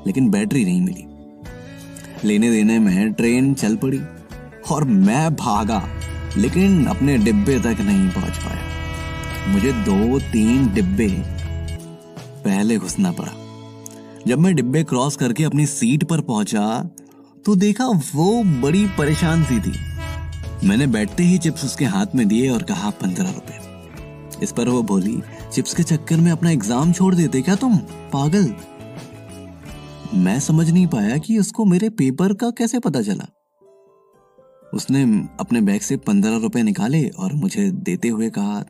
लेकिन 0.07 0.29
बैटरी 0.29 0.63
नहीं 0.65 0.81
मिली। 0.81 2.27
लेने 2.27 2.49
देने 2.51 2.79
में 2.79 3.13
ट्रेन 3.13 3.53
चल 3.53 3.75
पड़ी 3.75 4.01
और 4.71 4.83
मैं 4.83 5.35
भागा, 5.35 5.81
लेकिन 6.37 6.85
अपने 6.85 7.17
डिब्बे 7.17 7.59
तक 7.59 7.81
नहीं 7.81 8.09
पहुँच 8.09 8.37
पाया। 8.37 9.53
मुझे 9.53 9.71
दो 9.83 10.19
तीन 10.31 10.73
डिब्बे 10.73 11.07
पहले 12.43 12.77
घुसना 12.77 13.11
पड़ा। 13.11 13.31
जब 14.27 14.39
मैं 14.39 14.53
डिब्बे 14.55 14.83
क्रॉस 14.83 15.15
करके 15.15 15.43
अपनी 15.43 15.65
सीट 15.67 16.03
पर 16.03 16.21
पहुँचा 16.21 16.67
तो 17.45 17.55
देखा 17.55 17.85
वो 18.15 18.43
बड़ी 18.61 18.85
परेशान 18.97 19.43
सी 19.43 19.59
थी। 19.59 19.73
मैंने 20.67 20.87
बैठते 20.87 21.23
ही 21.23 21.37
चिप्स 21.37 21.65
उसके 21.65 21.85
हाथ 21.85 22.15
में 22.15 22.27
दिए 22.27 22.49
और 22.49 22.63
कहा, 22.63 22.89
पंद्रह 22.91 23.31
रुपए। 23.31 24.43
इस 24.43 24.51
पर 24.51 24.69
वो 24.69 24.81
बोली, 24.83 25.21
चिप्स 25.53 25.73
के 25.73 25.83
चक्कर 25.83 26.17
में 26.17 26.31
अपना 26.31 26.49
एग्ज़ाम 26.51 26.93
छोड़ 26.93 27.13
देते 27.15 27.41
क्या 27.41 27.55
तुम, 27.55 27.77
पागल? 28.13 28.53
मैं 30.13 30.39
समझ 30.39 30.69
नहीं 30.69 30.87
पाया 30.87 31.17
कि 31.17 31.37
उसको 31.39 31.65
मेरे 31.65 31.89
पेपर 31.89 32.33
का 32.33 32.49
कैसे 32.49 32.79
पता 32.79 33.01
चला। 33.01 33.27
उसने 34.73 35.03
अपने 35.39 35.61
बैग 35.61 35.81
से 35.81 35.97
पंद्रह 35.97 36.37
रुपए 36.37 36.63
निकाले 36.63 37.07
और 37.09 37.33
मुझे 37.33 37.69
देते 37.71 38.07
हुए 38.07 38.29
कहा, 38.29 38.61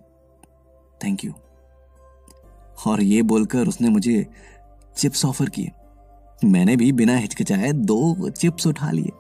थैंक 1.02 1.26
यू। 1.26 1.34
और 2.88 3.04
ये 3.04 3.22
बोलकर 3.22 3.68
उसने 3.68 3.90
मुझे 3.90 4.26
चिप्स 4.98 5.26
ऑफ़र 5.26 5.50
किए। 5.50 5.72
मैंने 6.44 6.76
भी 6.76 6.92
बिना 6.92 7.16
हिचकिचाए 7.16 7.72
दो 7.72 8.30
चिप्स 8.30 8.68
उठा 8.68 8.92
लिए। 8.92 9.12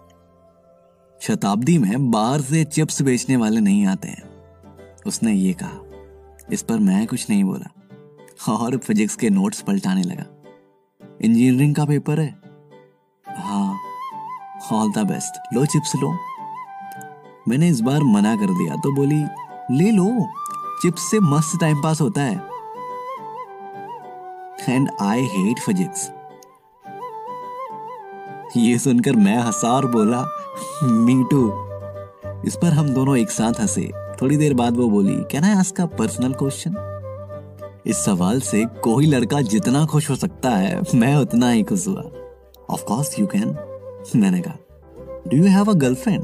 शताब्दी 1.22 1.78
में 1.78 2.12
बाहर 2.12 2.42
से 2.42 2.64
चिप्स 2.64 3.02
बेचने 3.02 3.36
वाले 3.36 3.60
नहीं 3.60 3.86
आते 3.86 4.08
हैं। 4.08 4.24
उसने 5.08 5.34
ये 5.34 5.54
कहा। 5.54 5.82
इस 6.52 6.62
पर 6.62 6.80
मैं 6.80 7.08
कुछ 7.08 7.30
नहीं 7.30 7.44
बोला। 7.44 7.72
और 8.54 8.78
फिजिक्स 8.78 9.16
के 9.16 9.30
नोट्स 9.30 9.62
पलटाने 9.62 10.04
लगा। 10.04 10.26
इंजीनियरिंग 11.22 11.76
का 11.76 11.86
पेपर 11.86 12.20
है। 12.20 12.42
हाँ 13.28 13.80
ऑल 14.74 14.92
द 14.92 15.00
बेस्ट 15.00 15.54
लो 15.54 15.66
चिप्स 15.66 15.96
लो। 15.96 16.18
मैंने 17.48 17.68
इस 17.68 17.82
बार 17.82 18.04
मना 18.04 18.36
कर 18.36 18.46
दिया 18.46 18.76
तो 18.76 18.96
बोली, 18.96 19.26
ले 19.78 19.92
लो। 19.92 20.28
चिप्स 20.82 21.12
से 21.12 21.20
मस्त 21.20 21.60
टाइम 21.62 21.84
पास 21.84 22.02
होता 22.02 22.22
है। 22.22 22.36
एंड 24.70 24.90
आई 25.02 25.22
हेट 25.22 25.60
फिजिक्स 25.60 26.12
ये 28.58 28.78
सुनकर 28.80 29.16
मैं 29.16 29.38
हंसा 29.38 29.68
और 29.68 29.86
बोला 29.92 30.24
मी 30.84 31.24
टू 31.32 31.48
इस 32.48 32.56
पर 32.56 32.74
हम 32.74 32.90
दोनों 32.90 33.18
एक 33.18 33.32
साथ 33.32 33.60
हंसे। 33.62 33.90
थोड़ी 34.22 34.38
देर 34.38 34.54
बाद 34.54 34.78
वो 34.78 34.90
बोली 34.90 35.16
कैन 35.32 35.44
आई 35.44 35.54
आस्क 35.54 35.76
का 35.76 35.86
पर्सनल 35.86 36.34
क्वेश्चन 36.34 36.76
इस 37.86 37.98
सवाल 37.98 38.40
से 38.42 38.64
कोई 38.84 39.06
लड़का 39.06 39.42
जितना 39.42 39.86
खुश 39.86 40.10
हो 40.10 40.16
सकता 40.16 40.50
है, 40.50 40.82
मैं 40.96 41.16
उतना 41.16 41.50
ही 41.50 41.64
खुश 41.64 41.88
हुआ। 41.88 42.04
ऑफ़ 42.70 42.84
कोर्स 42.84 43.20
यू 43.20 43.26
कैन 43.28 43.56
मैंने 44.16 44.42
कहा। 44.42 44.56
Do 45.28 45.38
you 45.38 45.44
have 45.44 45.66
a 45.66 45.74
girlfriend 45.74 46.24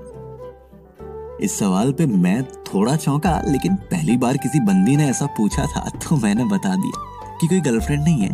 इस 1.44 1.58
सवाल 1.60 1.92
पे 1.92 2.06
मैं 2.06 2.44
थोड़ा 2.44 2.96
चौंका, 2.96 3.42
लेकिन 3.48 3.76
पहली 3.92 4.18
बार 4.18 4.38
किसी 4.38 4.60
बंदी 4.60 4.96
ने 4.96 5.10
ऐसा 5.10 5.26
पूछा 5.38 5.66
था 5.66 5.90
तो 6.00 6.16
मैंने 6.16 6.46
बता 6.46 6.76
दिया 6.76 7.38
कि 7.42 7.48
कोई 7.48 7.60
गर्लफ्रेंड 7.62 8.04
नहीं 8.04 8.22
है। 8.22 8.34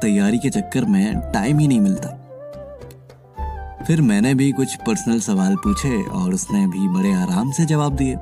तैयारी 0.00 0.38
के 0.38 0.50
चक्कर 0.50 0.84
में 0.84 1.20
टाइम 1.32 1.58
ही 1.58 1.68
नहीं 1.68 1.80
मिलता। 1.80 2.17
फिर 3.86 4.00
मैंने 4.02 4.34
भी 4.34 4.50
कुछ 4.52 4.74
पर्सनल 4.76 5.20
सवाल 5.20 5.54
पूछे 5.56 6.02
और 6.02 6.34
उसने 6.34 6.66
भी 6.66 6.88
बड़े 6.88 7.12
आराम 7.12 7.50
से 7.52 7.64
जवाब 7.64 7.96
दिए, 7.96 8.16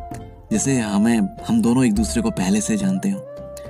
जैसे 0.52 0.78
हमें, 0.80 1.18
हम 1.48 1.60
दोनों 1.62 1.84
एक 1.84 1.92
दूसरे 1.92 2.22
को 2.22 2.30
पहले 2.30 2.60
से 2.60 2.76
जानते 2.76 3.10
हो। 3.10 3.20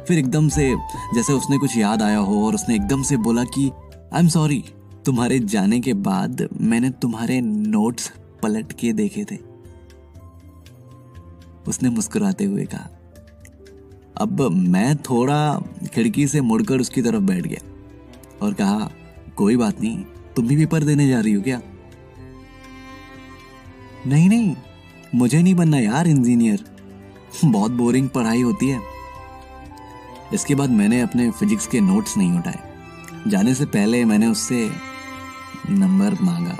फिर 0.08 0.18
एकदम 0.18 0.48
से, 0.48 0.74
जैसे 1.14 1.32
उसने 1.32 1.58
कुछ 1.58 1.76
याद 1.76 2.02
आया 2.02 2.18
हो 2.18 2.46
और 2.46 2.54
उसने 2.54 2.74
एकदम 2.74 3.02
से 3.02 3.16
बोला 3.16 3.44
कि 3.44 3.70
आई 4.12 4.20
एम 4.20 4.28
सॉरी 4.28 4.62
तुम्हारे 5.06 5.38
जाने 5.38 5.80
के 5.80 5.94
बाद 5.94 6.48
मैंने 6.60 6.90
तुम्हारे 6.90 7.40
नोट्स 7.40 8.12
पलट 8.42 8.72
के 8.72 8.92
देखे 8.92 9.24
थे। 9.24 9.38
उसने 11.68 11.90
मुस्कुराते 11.90 12.44
हुए 12.44 12.64
कहा, 12.64 12.88
अब 14.16 14.40
मैं 14.50 14.96
थोड़ा 14.96 15.58
खिड़की 15.94 16.26
से 16.26 16.40
मुड़कर 16.40 16.80
उसकी 16.80 17.02
तरफ़ 17.02 17.22
बैठ 17.22 17.46
गया। 17.46 17.60
और 18.42 18.54
कहा, 18.54 18.90
कोई 19.36 19.56
बात 19.56 19.80
नहीं, 19.80 20.04
तुम 20.36 20.46
भी 20.46 20.56
पेपर 20.56 20.84
देने 20.84 21.08
जा 21.08 21.20
रही 21.20 21.32
हो 21.32 21.42
क्या? 21.42 21.60
नहीं 24.06 24.28
नहीं। 24.28 24.56
मुझे 25.14 25.42
नहीं 25.42 25.54
बनना 25.54 25.78
यार, 25.78 26.06
इंजीनियर। 26.06 26.76
बहुत 27.44 27.70
बोरिंग 27.70 28.08
पढ़ाई 28.08 28.42
होती 28.42 28.68
है। 28.68 28.80
इसके 30.34 30.54
बाद 30.54 30.70
मैंने 30.70 31.00
अपने 31.00 31.30
फिजिक्स 31.30 31.66
के 31.66 31.80
नोट्स 31.80 32.16
नहीं 32.16 32.38
उठाए। 32.38 32.76
जाने 33.28 33.54
से 33.54 33.64
पहले 33.64 34.04
मैंने 34.04 34.26
उससे 34.26 34.70
नंबर 35.70 36.16
मांगा 36.22 36.58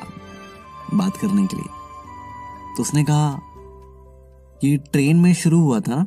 बात 0.94 1.16
करने 1.16 1.46
के 1.46 1.56
लिए। 1.56 1.66
तो 2.76 2.82
उसने 2.82 3.04
कहा 3.04 3.40
कि 4.60 4.76
ट्रेन 4.76 5.16
में 5.16 5.34
शुरू 5.34 5.60
हुआ 5.60 5.80
था। 5.80 6.06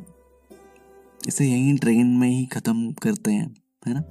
इसे 1.28 1.46
यहीं 1.46 1.76
ट्रेन 1.76 2.06
में 2.06 2.28
ही 2.28 2.46
खत्म 2.46 2.92
करते 2.92 3.32
हैं, 3.32 3.56
है 3.86 3.94
ना? 3.94 4.02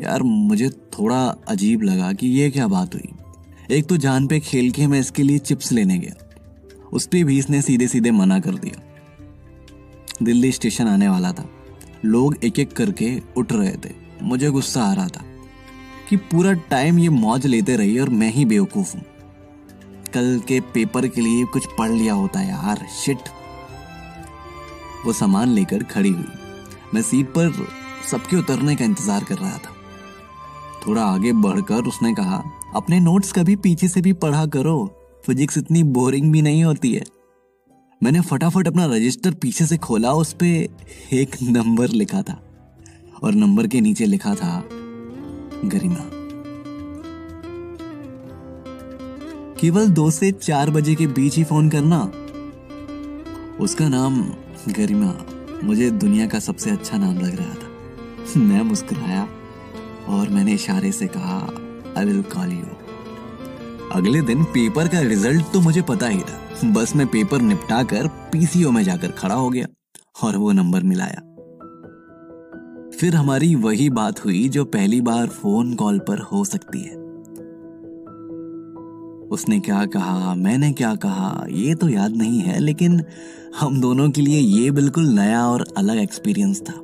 यार, 0.00 0.22
मुझे 0.22 0.70
थोड़ा 0.70 1.26
अजीब 1.48 1.82
लगा 1.82 2.12
कि 2.12 2.26
ये 2.26 2.50
क्या 2.50 2.68
बात 2.68 2.94
हुई। 2.94 3.25
एक 3.70 3.86
तो 3.86 3.96
जान 3.96 4.26
पे 4.26 4.38
खेल 4.40 4.70
के 4.70 4.86
मैं 4.86 4.98
इसके 5.00 5.22
लिए 5.22 5.38
चिप्स 5.38 5.70
लेने 5.72 5.98
गया। 5.98 6.88
उस 6.92 7.06
पर 7.06 7.24
भी 7.24 7.38
इसने 7.38 7.62
सीधे 7.62 7.86
सीधे 7.88 8.10
मना 8.10 8.38
कर 8.40 8.54
दिया। 8.54 8.82
दिल्ली 10.22 10.50
स्टेशन 10.52 10.86
आने 10.86 11.08
वाला 11.08 11.32
था। 11.32 11.48
लोग 12.04 12.36
एक 12.44 12.58
एक 12.58 12.72
करके 12.72 13.10
उठ 13.36 13.52
रहे 13.52 13.72
थे। 13.84 13.94
मुझे 14.22 14.50
गुस्सा 14.50 14.82
आ 14.82 14.92
रहा 14.92 15.08
था 15.08 15.24
कि 16.08 16.16
पूरा 16.16 16.52
टाइम 16.70 16.98
ये 16.98 17.08
मौज 17.08 17.46
लेते 17.46 17.76
रही 17.76 17.98
और 17.98 18.08
मैं 18.10 18.30
ही 18.32 18.44
बेवकूफ़ 18.44 18.96
हूँ। 18.96 19.04
कल 20.14 20.40
के 20.48 20.60
पेपर 20.74 21.08
के 21.08 21.20
लिए 21.20 21.44
कुछ 21.44 21.66
पढ़ 21.78 21.90
लिया 21.90 22.14
होता 22.14 22.42
यार 22.42 22.86
शिट 22.96 23.28
वो 25.06 25.12
सामान 25.12 25.48
लेकर 25.48 25.82
खड़ी 25.84 26.10
हुई। 26.10 26.26
मैं 26.94 27.02
सीट 27.02 27.26
पर 27.28 27.66
सबके 28.10 28.36
उतरने 28.36 28.76
का 28.76 28.84
इंतज़ार 28.84 29.24
कर 29.24 29.34
रहा 29.34 29.58
था। 29.58 29.74
थोड़ा 30.86 31.02
आगे 31.02 31.32
बढ़कर 31.32 31.84
उसने 31.84 32.14
कहा 32.14 32.42
अपने 32.76 33.00
नोट्स 33.00 33.32
कभी 33.32 33.56
पीछे 33.56 33.88
से 33.88 34.00
भी 34.00 34.12
पढ़ा 34.12 34.46
करो। 34.46 35.02
फिजिक्स 35.26 35.58
इतनी 35.58 35.82
बोरिंग 35.82 36.32
भी 36.32 36.42
नहीं 36.42 36.64
होती 36.64 36.92
है। 36.92 37.04
मैंने 38.02 38.20
फटाफट 38.20 38.66
अपना 38.66 38.86
रजिस्टर 38.86 39.34
पीछे 39.34 39.66
से 39.66 39.76
खोला, 39.76 40.12
उस 40.12 40.32
पर 40.32 40.68
एक 41.12 41.42
नंबर 41.42 41.88
लिखा 41.88 42.22
था। 42.22 42.42
और 43.22 43.34
नंबर 43.34 43.66
के 43.66 43.80
नीचे 43.80 44.06
लिखा 44.06 44.34
था, 44.34 44.68
गरिमा। 45.64 46.10
केवल 49.60 49.88
दो 49.88 50.10
से 50.10 50.32
चार 50.32 50.70
बजे 50.70 50.94
के 50.94 51.06
बीच 51.06 51.36
ही 51.36 51.44
फ़ोन 51.44 51.70
करना। 51.70 52.12
उसका 53.60 53.88
नाम 53.88 54.22
गरिमा। 54.68 55.14
मुझे 55.64 55.90
दुनिया 55.90 56.26
का 56.26 56.38
सबसे 56.38 56.70
अच्छा 56.70 56.98
नाम 56.98 57.14
लग 57.14 57.36
रहा 57.36 57.54
था। 57.54 57.68
मैं 58.40 58.62
मुस्कुराया 58.62 59.28
और 60.08 60.28
मैंने 60.28 60.52
इशारे 60.52 60.92
से 60.92 61.06
कहा 61.06 61.48
आई 61.96 62.04
विल 62.04 62.22
कॉल 62.22 62.52
यू 62.52 62.64
अगले 63.92 64.20
दिन 64.22 64.42
पेपर 64.44 64.88
का 64.88 65.00
रिज़ल्ट 65.00 65.52
तो 65.52 65.60
मुझे 65.60 65.82
पता 65.82 66.06
ही 66.06 66.18
था। 66.18 66.70
बस 66.72 66.96
मैं 66.96 67.06
पेपर 67.06 67.40
निपटा 67.40 67.82
कर 67.82 68.06
पीसीओ 68.32 68.70
में 68.70 68.82
जाकर 68.82 69.10
खड़ा 69.10 69.34
हो 69.34 69.48
गया 69.50 69.66
और 70.22 70.36
वो 70.36 70.52
नंबर 70.52 70.82
मिलाया। 70.82 71.20
फिर 72.98 73.14
हमारी 73.14 73.54
वही 73.54 73.90
बात 73.90 74.24
हुई 74.24 74.48
जो 74.48 74.64
पहली 74.64 75.00
बार 75.00 75.26
फ़ोन 75.26 75.74
कॉल 75.74 75.98
पर 75.98 76.18
हो 76.18 76.44
सकती 76.44 76.80
है। 76.80 76.94
उसने 79.28 79.60
क्या 79.60 79.84
कहा 79.86 80.34
मैंने 80.34 80.72
क्या 80.72 80.94
कहा 80.94 81.46
ये 81.50 81.74
तो 81.74 81.88
याद 81.88 82.16
नहीं 82.16 82.40
है 82.40 82.58
लेकिन 82.58 83.02
हम 83.60 83.80
दोनों 83.80 84.10
के 84.10 84.20
लिए 84.20 84.38
ये 84.38 84.70
बिल्कुल 84.70 85.08
नया 85.08 85.46
और 85.46 85.64
अलग 85.76 85.98
एक्सपीरियंस 85.98 86.60
था। 86.60 86.80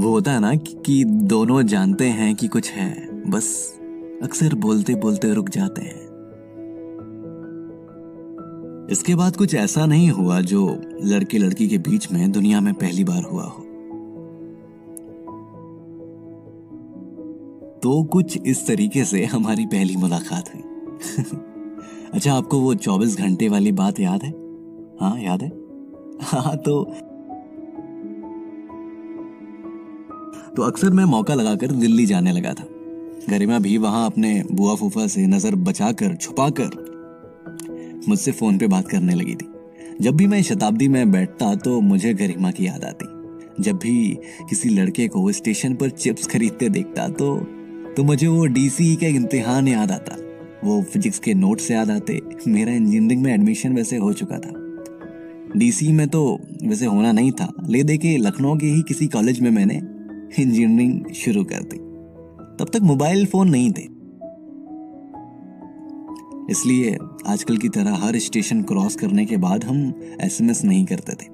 वो 0.00 0.10
होता 0.10 0.32
है 0.32 0.40
ना 0.40 0.54
कि, 0.54 0.76
कि 0.86 1.04
दोनों 1.04 1.62
जानते 1.62 2.08
हैं 2.08 2.34
कि 2.34 2.48
कुछ 2.48 2.70
है 2.70 2.90
बस 3.30 3.77
अक्सर 4.22 4.54
बोलते 4.54 4.94
बोलते 4.94 5.34
रुक 5.34 5.48
जाते 5.48 5.82
हैं। 5.82 6.08
इसके 8.90 9.14
बाद 9.14 9.36
कुछ 9.36 9.54
ऐसा 9.54 9.86
नहीं 9.86 10.10
हुआ 10.10 10.40
जो 10.40 10.82
लड़के 11.04 11.38
लड़की 11.38 11.68
के 11.68 11.78
बीच 11.78 12.12
में 12.12 12.32
दुनिया 12.32 12.60
में 12.60 12.74
पहली 12.74 13.04
बार 13.04 13.22
हुआ 13.22 13.42
हो। 13.42 13.62
तो 17.82 18.04
कुछ 18.04 18.38
इस 18.46 18.66
तरीके 18.66 19.04
से 19.04 19.24
हमारी 19.24 19.66
पहली 19.66 19.96
मुलाकात 19.96 20.54
हुई। 20.54 20.62
अच्छा 22.12 22.34
आपको 22.34 22.60
वो 22.60 22.74
24 22.74 23.18
घंटे 23.18 23.48
वाली 23.48 23.72
बात 23.72 24.00
याद 24.00 24.22
है? 24.22 24.30
हाँ 25.00 25.20
याद 25.20 25.42
है? 25.42 25.48
हाँ 26.22 26.56
तो 26.56 26.84
तो 30.56 30.62
अक्सर 30.62 30.90
मैं 30.90 31.04
मौका 31.04 31.34
लगाकर 31.34 31.66
दिल्ली 31.66 32.06
जाने 32.06 32.32
लगा 32.32 32.54
था। 32.54 32.64
गरिमा 33.28 33.58
भी 33.58 33.76
वहाँ 33.78 34.04
अपने 34.06 34.42
बुआ 34.52 34.74
फूफा 34.74 35.06
से 35.06 35.26
नज़र 35.26 35.54
बचाकर, 35.54 36.14
छुपाकर 36.14 36.70
मुझसे 38.08 38.32
फ़ोन 38.32 38.58
पे 38.58 38.66
बात 38.66 38.88
करने 38.88 39.14
लगी 39.14 39.34
थी। 39.34 39.48
जब 40.00 40.16
भी 40.16 40.26
मैं 40.26 40.42
शताब्दी 40.42 40.88
में 40.88 41.10
बैठता 41.12 41.54
तो 41.54 41.80
मुझे 41.80 42.12
गरिमा 42.14 42.50
की 42.50 42.66
याद 42.66 42.84
आती। 42.84 43.62
जब 43.62 43.76
भी 43.76 44.18
किसी 44.48 44.68
लड़के 44.68 45.06
को 45.08 45.30
स्टेशन 45.32 45.74
पर 45.74 45.90
चिप्स 45.90 46.26
खरीदते 46.26 46.68
देखता 46.68 47.08
तो 47.08 47.36
तो 47.96 48.04
मुझे 48.04 48.26
वो 48.26 48.44
डीसी 48.46 48.94
का 48.96 49.06
इम्तिहान 49.06 49.68
याद 49.68 49.90
आता। 49.90 50.16
वो 50.64 50.80
फिजिक्स 50.82 51.18
के 51.18 51.34
नोट्स 51.34 51.70
याद 51.70 51.90
आते। 51.90 52.20
मेरा 52.48 52.72
इंजीनियरिंग 52.72 53.22
में 53.22 53.32
एडमिशन 53.34 53.72
वैसे 53.72 53.96
हो 53.96 54.12
चुका 54.12 54.38
था। 54.38 54.52
डीसी 55.56 55.92
में 55.92 56.06
तो 56.08 56.22
वैसे 56.62 56.86
होना 56.86 57.12
नहीं 57.12 57.32
था। 57.32 57.52
ले 57.68 57.82
दे 57.82 57.96
के 57.98 58.16
लखनऊ 58.16 58.56
के 58.56 58.66
ही 58.66 58.82
किसी 58.82 59.06
कॉलेज 59.08 59.40
में 59.40 59.50
मैंने 59.50 59.74
इंजीनियरिंग 60.42 61.12
शुरू 61.14 61.44
कर 61.44 61.62
दी। 61.64 61.80
तब 62.60 62.68
तक 62.68 62.82
मोबाइल 62.82 63.26
फ़ोन 63.26 63.50
नहीं 63.50 63.70
थे। 63.72 63.86
इसलिए 66.50 66.96
आजकल 67.26 67.56
की 67.56 67.68
तरह 67.68 67.94
हर 67.96 68.18
स्टेशन 68.18 68.62
क्रॉस 68.62 68.96
करने 68.96 69.24
के 69.26 69.36
बाद 69.36 69.64
हम 69.64 69.92
एसएमएस 70.22 70.64
नहीं 70.64 70.84
करते 70.86 71.12
थे। 71.12 71.26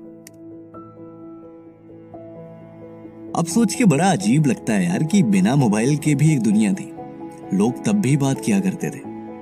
अब 3.38 3.46
सोच 3.46 3.74
के 3.74 3.84
बड़ा 3.84 4.10
अजीब 4.12 4.46
लगता 4.46 4.72
है 4.72 4.84
यार 4.84 5.02
कि 5.02 5.22
बिना 5.22 5.54
मोबाइल 5.56 5.96
के 5.96 6.14
भी 6.14 6.32
एक 6.32 6.40
दुनिया 6.40 6.72
थी। 6.72 6.90
लोग 7.54 7.84
तब 7.84 8.00
भी 8.00 8.16
बात 8.16 8.40
किया 8.40 8.60
करते 8.60 8.90
थे, 8.90 9.00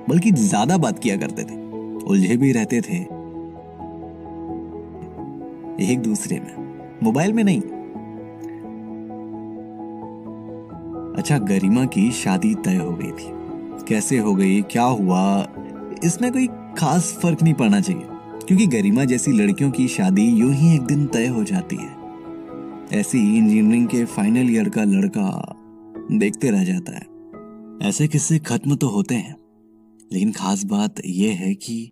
बल्कि 0.09 0.31
ज़्यादा 0.31 0.77
बात 0.77 0.99
किया 0.99 1.17
करते 1.17 1.43
थे। 1.43 1.55
उलझे 2.05 2.37
भी 2.37 2.51
रहते 2.51 2.81
थे। 2.81 2.97
एक 5.83 5.99
दूसरे 5.99 6.39
में। 6.39 6.55
मोबाइल 7.03 7.33
में 7.33 7.43
नहीं 7.43 7.61
अच्छा 11.17 11.37
गरिमा 11.39 11.85
की 11.85 12.11
शादी 12.11 12.53
तय 12.55 12.75
हो 12.75 12.91
गई 12.93 13.11
थी। 13.11 13.85
कैसे 13.87 14.17
हो 14.17 14.33
गई? 14.35 14.61
क्या 14.61 14.83
हुआ? 14.83 15.23
इसमें 16.03 16.31
कोई 16.31 16.47
खास 16.77 17.11
फ़र्क 17.21 17.43
नहीं 17.43 17.53
पड़ना 17.53 17.79
चाहिए, 17.81 18.07
क्योंकि 18.47 18.65
गरिमा 18.67 19.03
जैसी 19.05 19.31
लड़कियों 19.31 19.71
की 19.71 19.87
शादी 19.87 20.25
यूँ 20.29 20.53
ही 20.53 20.73
एक 20.75 20.81
दिन 20.81 21.05
तय 21.07 21.27
हो 21.27 21.43
जाती 21.43 21.75
है। 21.75 21.91
ऐसे 22.91 23.17
ही 23.17 23.37
इंजीनियरिंग 23.37 23.87
के 23.87 24.03
फाइनल 24.05 24.49
ईयर 24.49 24.69
का 24.69 24.83
लड़का 24.83 25.29
देखते 26.11 26.51
रह 26.51 26.63
जाता 26.63 26.95
है। 26.95 27.87
ऐसे 27.89 28.07
किस्से 28.07 28.39
खत्म 28.39 28.75
तो 28.75 28.87
होते 28.87 29.15
हैं, 29.15 29.35
लेकिन 30.13 30.31
खास 30.31 30.63
बात 30.65 31.01
यह 31.05 31.35
है 31.35 31.53
कि 31.55 31.89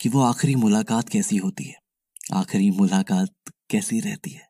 कि 0.00 0.08
वो 0.08 0.20
आखिरी 0.20 0.54
मुलाकात 0.54 1.08
कैसी 1.08 1.36
होती 1.36 1.64
है? 1.64 1.74
आखिरी 2.34 2.70
मुलाकात 2.70 3.52
कैसी 3.70 4.00
रहती 4.00 4.30
है? 4.30 4.49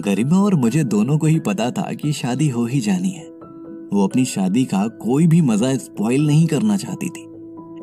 गरिमा 0.00 0.36
और 0.36 0.54
मुझे 0.54 0.84
दोनों 0.84 1.18
को 1.18 1.26
ही 1.26 1.38
पता 1.40 1.70
था 1.70 1.92
कि 1.92 2.12
शादी 2.12 2.48
हो 2.48 2.64
ही 2.66 2.80
जानी 2.80 3.10
है। 3.10 3.24
वो 3.92 4.04
अपनी 4.04 4.24
शादी 4.24 4.64
का 4.64 4.86
कोई 4.88 5.26
भी 5.26 5.40
मज़ा 5.40 5.76
स्पॉइल 5.76 6.26
नहीं 6.26 6.46
करना 6.46 6.76
चाहती 6.76 7.08
थी। 7.08 7.26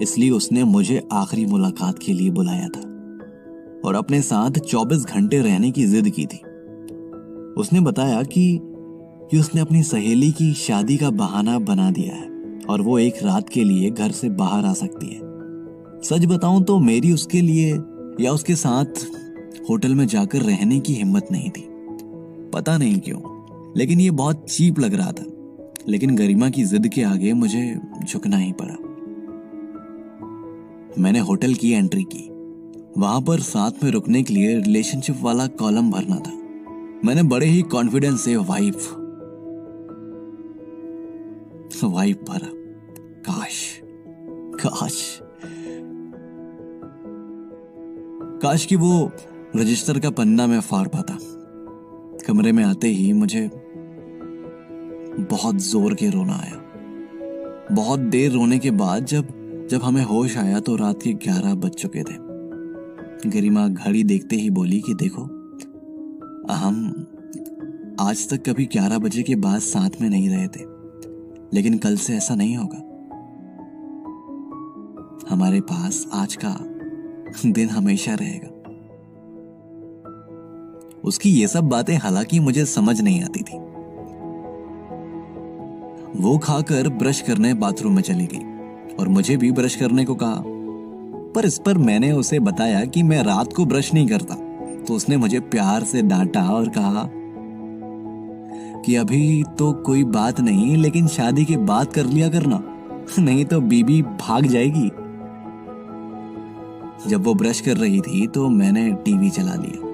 इसलिए 0.02 0.30
उसने 0.30 0.64
मुझे 0.64 1.08
आखिरी 1.12 1.46
मुलाकात 1.46 2.00
के 2.00 2.14
लिए 2.14 2.30
बुलाया 2.30 2.68
था 2.68 2.82
और 3.86 3.96
अपने 3.96 4.22
साथ 4.22 4.52
24 4.52 5.06
घंटे 5.06 5.40
रहने 5.40 5.72
की 5.72 5.86
जिद 5.86 6.10
की 6.10 6.26
थी। 6.26 6.38
उसने 7.54 7.80
बताया 7.80 8.24
कि 8.24 8.60
उसने 9.40 9.62
अपनी 9.62 9.84
सहेली 9.84 10.32
की 10.32 10.54
शादी 10.54 10.98
का 10.98 11.10
बहाना 11.10 11.60
बना 11.60 11.92
दिया 11.92 12.16
है 12.16 12.60
और 12.70 12.82
वो 12.82 13.00
एक 13.00 13.14
रात 13.24 13.50
के 13.50 13.64
लिए 13.64 13.90
घर 13.90 14.12
से 14.12 14.30
बाहर 14.30 14.66
आ 14.66 14.74
सकती 14.74 15.08
है। 15.08 15.22
सच 16.02 16.26
बताऊँ 16.26 16.64
तो 16.64 16.80
मेरी 16.80 17.12
उसके 17.14 17.42
लिए 17.42 17.74
या 18.20 18.32
उसके 18.32 18.56
साथ 18.56 19.06
होटल 19.70 19.96
में 19.96 20.08
जाकर 20.08 20.42
रहने 20.42 20.80
की 20.80 20.94
हिम्मत 20.94 21.28
नहीं 21.32 21.50
थी। 21.50 21.73
पता 22.54 22.78
नहीं 22.78 23.00
क्यों। 23.00 23.22
लेकिन 23.78 24.00
ये 24.00 24.12
बहुत 24.12 24.46
चीप 24.50 24.80
लग 24.80 24.94
रहा 24.94 25.12
था। 25.12 25.26
लेकिन 25.88 26.16
गरिमा 26.16 26.50
की 26.50 26.64
जिद 26.64 26.88
के 26.88 27.04
आगे 27.04 27.34
मुझे 27.34 27.80
झुकना 28.06 28.38
ही 28.38 28.54
पड़ा। 28.62 28.76
मैंने 31.02 31.20
होटल 31.20 31.54
की 31.54 31.72
एंट्री 31.72 32.04
की। 32.04 32.30
वहाँ 32.98 33.22
पर 33.22 33.40
साथ 33.40 33.72
में 33.84 33.92
रुकने 33.92 34.24
के 34.24 34.34
लिए 34.34 34.60
रिलेशनशिप 34.60 35.16
वाला 35.22 35.48
कॉलम 35.48 35.92
भरना 35.92 36.16
था। 36.16 36.32
मैंने 37.08 37.24
बड़े 37.24 37.46
ही 37.46 37.62
कॉन्फिडेंस 37.62 38.22
से 38.22 38.36
वाइफ 38.36 38.96
वाइफ 41.84 42.20
भरा। 42.30 42.50
काश 43.22 43.82
काश। 44.66 45.20
काश 48.42 48.66
कि 48.66 48.76
वो 48.76 49.12
रजिस्टर 49.56 50.00
का 50.00 50.10
पन्ना 50.10 50.48
में 50.48 50.60
फाड़ 50.60 50.88
पाता। 50.88 51.18
कमरे 52.26 52.52
में 52.52 52.64
आते 52.64 52.88
ही 52.88 53.12
मुझे 53.14 53.50
बहुत 55.22 55.56
ज़ोर 55.62 55.94
के 55.94 56.10
रोना 56.10 56.36
आया। 56.36 56.60
बहुत 57.72 58.00
देर 58.00 58.32
रोने 58.32 58.60
के 58.60 58.72
बाद 58.72 59.06
जब 59.06 59.28
जब 59.72 59.84
हमें 59.84 60.04
होश 60.04 60.38
आया 60.38 60.60
तो 60.60 60.76
रात 60.76 61.02
के 61.04 61.14
ग्यारह 61.24 61.54
बज 61.56 61.72
चुके 61.72 62.04
थे। 62.04 62.18
गरिमा 63.30 63.68
घड़ी 63.68 64.04
देखते 64.04 64.36
ही 64.36 64.50
बोली 64.50 64.80
कि 64.82 64.94
देखो, 64.94 65.24
हम 66.54 66.76
आज 68.02 68.28
तक 68.30 68.44
कभी 68.50 68.66
ग्यारह 68.66 68.98
बजे 69.00 69.24
के 69.24 69.36
बाद 69.36 69.60
साथ 69.62 70.02
में 70.02 70.10
नहीं 70.10 70.30
रहे 70.30 70.48
थे, 70.48 70.66
लेकिन 71.54 71.78
कल 71.78 71.96
से 71.98 72.16
ऐसा 72.16 72.36
नहीं 72.36 72.56
होगा। 72.58 72.82
हमारे 75.30 75.62
पास 75.64 76.06
आज 76.14 76.36
का 76.36 76.56
दिन 77.46 77.70
हमेशा 77.70 78.14
रहेगा। 78.14 78.53
उसकी 81.04 81.30
ये 81.30 81.48
सब 81.48 81.70
बातें 81.70 81.96
हालाँकि 81.98 82.40
मुझे 82.40 82.66
समझ 82.66 83.00
नहीं 83.02 83.24
आती 83.24 83.40
थी। 83.40 83.58
वो 86.22 86.38
खाकर 86.38 86.90
ब्रश 86.90 87.22
करने 87.22 87.54
बाथरूम 87.54 87.96
में 87.96 88.02
चली 88.02 88.26
गई 88.26 88.96
और 88.96 89.08
मुझे 89.08 89.38
भी 89.38 89.52
ब्रश 89.52 89.76
करने 89.76 90.06
को 90.06 90.16
कहा। 90.16 90.44
पर 91.36 91.46
इस 91.46 91.58
पर 91.58 91.78
मैंने 91.78 92.12
उसे 92.12 92.40
बताया 92.40 92.84
कि 92.86 93.04
मैं 93.04 93.22
रात 93.24 93.54
को 93.54 93.66
ब्रश 93.66 93.94
नहीं 93.94 94.08
करता 94.08 94.36
तो 94.84 94.94
उसने 94.94 95.18
मुझे 95.18 95.40
प्यार 95.40 95.84
से 95.84 96.02
डांटा 96.02 96.44
और 96.50 96.70
कहा 96.70 97.10
कि 98.86 98.96
अभी 98.96 99.44
तो 99.58 99.72
कोई 99.74 100.04
बात 100.04 100.40
नहीं, 100.40 100.76
लेकिन 100.78 101.08
शादी 101.08 101.46
के 101.46 101.58
बाद 101.58 101.94
कर 101.94 102.06
लिया 102.06 102.30
करना, 102.30 102.64
नहीं 103.20 103.46
तो 103.46 103.60
बीबी 103.62 104.02
भाग 104.02 104.46
जाएगी। 104.46 104.90
जब 107.10 107.24
वो 107.24 107.34
ब्रश 107.34 107.62
कर 107.62 107.78
रही 107.78 108.02
थी 108.02 108.28
तो 108.28 108.50
मैंने 108.50 108.92
टीवी 109.06 109.30
चला 109.30 109.56
लिया। 109.56 109.93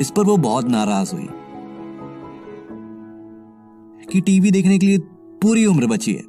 इस 0.00 0.10
पर 0.10 0.24
वो 0.24 0.36
बहुत 0.36 0.64
नाराज़ 0.64 1.14
हुई 1.14 1.28
कि 4.12 4.20
टीवी 4.20 4.50
देखने 4.50 4.78
के 4.78 4.86
लिए 4.86 4.98
पूरी 5.42 5.66
उम्र 5.66 5.86
बची 5.86 6.14
है। 6.14 6.22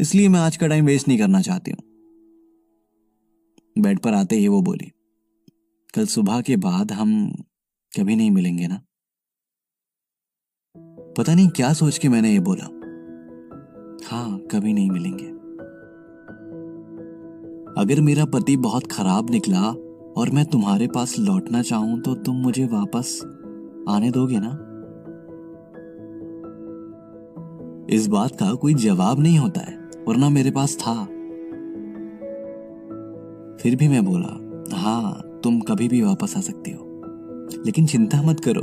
इसलिए 0.00 0.28
मैं 0.28 0.40
आज 0.40 0.56
का 0.56 0.66
टाइम 0.66 0.86
वेस्ट 0.86 1.08
नहीं 1.08 1.18
करना 1.18 1.40
चाहती 1.40 1.70
हूँ। 1.70 1.78
बेड 3.78 3.98
पर 3.98 4.14
आते 4.14 4.36
ही 4.36 4.48
वो 4.48 4.62
बोली, 4.62 4.90
कल 5.94 6.06
सुबह 6.06 6.40
के 6.40 6.56
बाद 6.56 6.92
हम 6.92 7.30
कभी 7.92 8.16
नहीं 8.16 8.30
मिलेंगे 8.30 8.66
ना? 8.68 8.80
पता 11.18 11.34
नहीं 11.34 11.48
क्या 11.48 11.72
सोच 11.72 11.98
के 11.98 12.08
मैंने 12.08 12.32
ये 12.32 12.40
बोला 12.40 12.64
हाँ 14.10 14.38
कभी 14.50 14.72
नहीं 14.72 14.90
मिलेंगे। 14.90 15.26
अगर 17.82 18.00
मेरा 18.00 18.24
पति 18.24 18.56
बहुत 18.56 18.86
खराब 18.92 19.30
निकला 19.30 19.72
और 20.16 20.30
मैं 20.30 20.44
तुम्हारे 20.44 20.86
पास 20.86 21.14
लौटना 21.18 21.62
चाहूँ 21.62 22.00
तो 22.00 22.14
तुम 22.14 22.36
मुझे 22.36 22.64
वापस 22.64 23.18
आने 23.88 24.10
दोगे 24.10 24.38
ना? 24.38 24.50
इस 27.90 28.06
बात 28.08 28.36
का 28.36 28.52
कोई 28.54 28.74
जवाब 28.74 29.20
नहीं 29.20 29.38
होता 29.38 29.60
है, 29.60 29.76
वरना 30.08 30.28
मेरे 30.28 30.50
पास 30.50 30.76
था। 30.76 30.94
फिर 33.62 33.76
भी 33.76 33.88
मैं 33.88 34.04
बोला 34.04 34.76
हाँ 34.76 35.40
तुम 35.44 35.60
कभी 35.60 35.88
भी 35.88 36.02
वापस 36.02 36.36
आ 36.36 36.40
सकती 36.40 36.70
हो। 36.70 37.62
लेकिन 37.66 37.86
चिंता 37.86 38.22
मत 38.22 38.40
करो, 38.40 38.62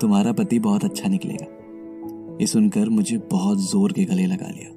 तुम्हारा 0.00 0.32
पति 0.32 0.58
बहुत 0.58 0.84
अच्छा 0.84 1.08
निकलेगा। 1.08 1.46
ये 2.40 2.46
सुनकर 2.46 2.88
मुझे 2.88 3.18
बहुत 3.32 3.58
ज़ोर 3.60 3.92
के 3.92 4.04
गले 4.04 4.26
लगा 4.26 4.48
लिया 4.48 4.70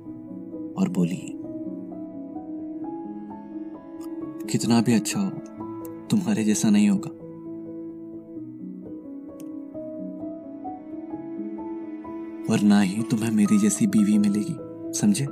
और 0.74 0.90
बोली, 0.90 1.22
कितना 4.52 4.82
भी 4.82 4.94
अच्छा 4.94 5.20
हो 5.20 5.30
तुम्हारे 6.12 6.44
जैसा 6.44 6.70
नहीं 6.70 6.90
होगा। 6.90 7.10
और 12.54 12.60
ना 12.60 12.82
ही 12.82 13.04
तुम्हें 13.04 13.32
मेरी 13.32 13.58
जैसी 13.58 13.88
बीवी 13.88 14.18
मिलेगी, 14.18 14.56
समझे? 15.00 15.26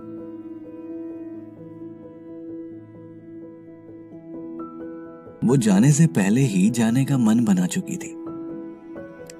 वो 5.47 5.57
जाने 5.57 5.91
से 5.91 6.07
पहले 6.07 6.41
ही 6.41 6.69
जाने 6.69 7.05
का 7.05 7.17
मन 7.17 7.45
बना 7.45 7.65
चुकी 7.65 7.97
थी। 7.97 8.15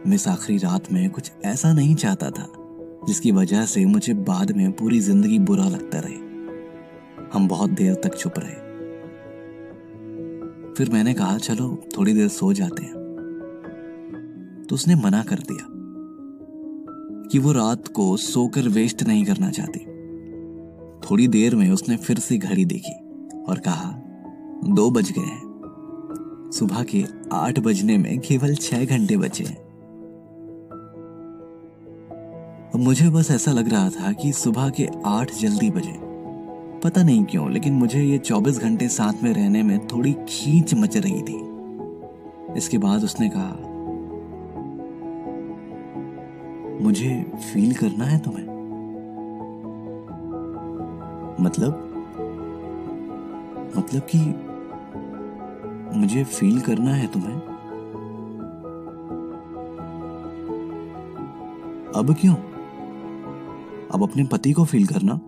मिस 0.10 0.28
आखिरी 0.28 0.58
रात 0.58 0.92
में 0.92 1.10
कुछ 1.10 1.32
ऐसा 1.46 1.74
नहीं 1.74 1.96
चाहता 1.96 2.30
था, 2.30 2.48
जिसकी 3.08 3.32
वजह 3.32 3.66
से 3.66 3.86
मुझे 3.86 4.14
बाद 4.14 4.52
में 4.52 4.72
पूरी 4.72 5.00
ज़िंदगी 5.00 5.40
बुरा 5.40 5.64
लगता 5.64 6.00
रहे। 6.00 6.26
हम 7.34 7.48
बहुत 7.48 7.70
देर 7.70 7.94
तक 7.94 8.16
चुप 8.16 8.34
रहे। 8.38 8.67
फिर 10.78 10.90
मैंने 10.90 11.14
कहा, 11.14 11.38
चलो, 11.38 11.84
थोड़ी 11.98 12.14
देर 12.14 12.28
सो 12.28 12.54
जाते 12.54 12.84
हैं। 12.84 12.94
तो 14.70 14.76
उसने 14.76 14.96
मना 14.96 15.24
कर 15.24 15.36
दिया 15.36 15.68
कि 17.32 17.40
वो 17.40 17.52
रात 17.52 17.88
को 17.88 18.18
सोकर 18.18 18.62
वेस्ट 18.62 19.04
नहीं 19.04 19.26
करना 19.26 19.52
चाहती। 19.52 19.80
थोड़ी 21.00 21.28
देर 21.28 21.56
में 21.56 21.72
उसने 21.72 21.98
फिर 21.98 22.20
से 22.20 22.38
घड़ी 22.38 22.66
देखी 22.66 22.94
और 23.48 23.60
कहा, 23.60 23.92
दो 24.66 24.92
बज 24.92 25.12
गए 25.12 25.22
हैं। 25.22 26.52
सुबह 26.54 26.84
के 26.84 27.06
आठ 27.34 27.60
बजने 27.60 27.98
में 27.98 28.20
केवल 28.20 28.56
छह 28.56 28.86
घंटे 28.86 29.18
बचे 29.18 29.44
हैं। 29.44 29.68
मुझे 32.76 33.10
बस 33.10 33.32
ऐसा 33.32 33.52
लग 33.52 33.70
रहा 33.70 33.90
था 33.90 34.12
कि 34.12 34.32
सुबह 34.32 34.70
के 34.70 34.88
आठ 35.06 35.32
जल्दी 35.34 35.72
बजे। 35.72 36.07
पता 36.84 37.04
नहीं 37.04 37.26
क्यों, 37.26 37.52
लेकिन 37.52 37.74
मुझे 37.74 38.04
ये 38.04 38.18
24 38.18 38.60
घंटे 38.60 38.88
साथ 38.88 39.24
में 39.24 39.34
रहने 39.34 39.64
में 39.64 39.88
थोड़ी 39.88 40.16
खींच 40.28 40.74
मच 40.74 40.98
रही 40.98 41.22
थी। 41.22 41.48
इसके 42.58 42.78
बाद 42.78 43.04
उसने 43.04 43.30
कहा, 43.36 43.56
मुझे 46.84 47.32
फील 47.54 47.74
करना 47.74 48.06
है 48.06 48.20
तुम्हें। 48.20 48.44
मतलब? 51.42 51.84
मतलब 53.78 54.02
कि 54.16 54.20
मुझे 56.00 56.24
फील 56.24 56.60
करना 56.60 56.94
है 56.94 57.08
तुम्हें? 57.08 57.36
अब 61.96 62.16
क्यों? 62.22 62.36
अब 63.94 64.04
अपने 64.04 64.24
पति 64.24 64.52
को 64.52 64.66
फील 64.66 64.88
करना? 64.88 65.20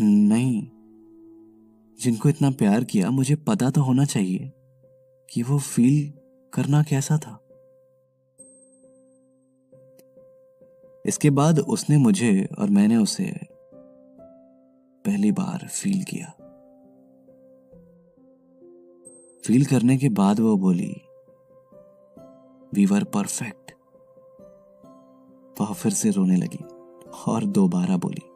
नहीं। 0.00 0.68
जिनको 2.00 2.28
इतना 2.28 2.50
प्यार 2.50 2.84
किया, 2.84 3.10
मुझे 3.10 3.34
पता 3.34 3.70
तो 3.70 3.80
होना 3.80 4.04
चाहिए 4.04 4.52
कि 5.34 5.42
वो 5.42 5.58
फील 5.58 6.12
करना 6.52 6.82
कैसा 6.82 7.16
था। 7.16 7.46
इसके 11.06 11.30
बाद 11.30 11.58
उसने 11.58 11.96
मुझे 11.96 12.48
और 12.58 12.70
मैंने 12.70 12.96
उसे 12.96 13.32
पहली 15.06 15.32
बार 15.32 15.68
फील 15.68 16.04
किया। 16.04 16.26
फील 19.46 19.64
करने 19.64 19.98
के 19.98 20.08
बाद 20.08 20.40
वो 20.40 20.56
बोली 20.56 20.94
वी 22.74 22.86
वर 22.86 23.04
परफेक्ट 23.04 23.72
वह 25.60 25.72
फिर 25.72 25.92
से 25.92 26.10
रोने 26.10 26.36
लगी 26.36 26.64
और 27.26 27.44
दोबारा 27.44 27.96
बोली 27.96 28.29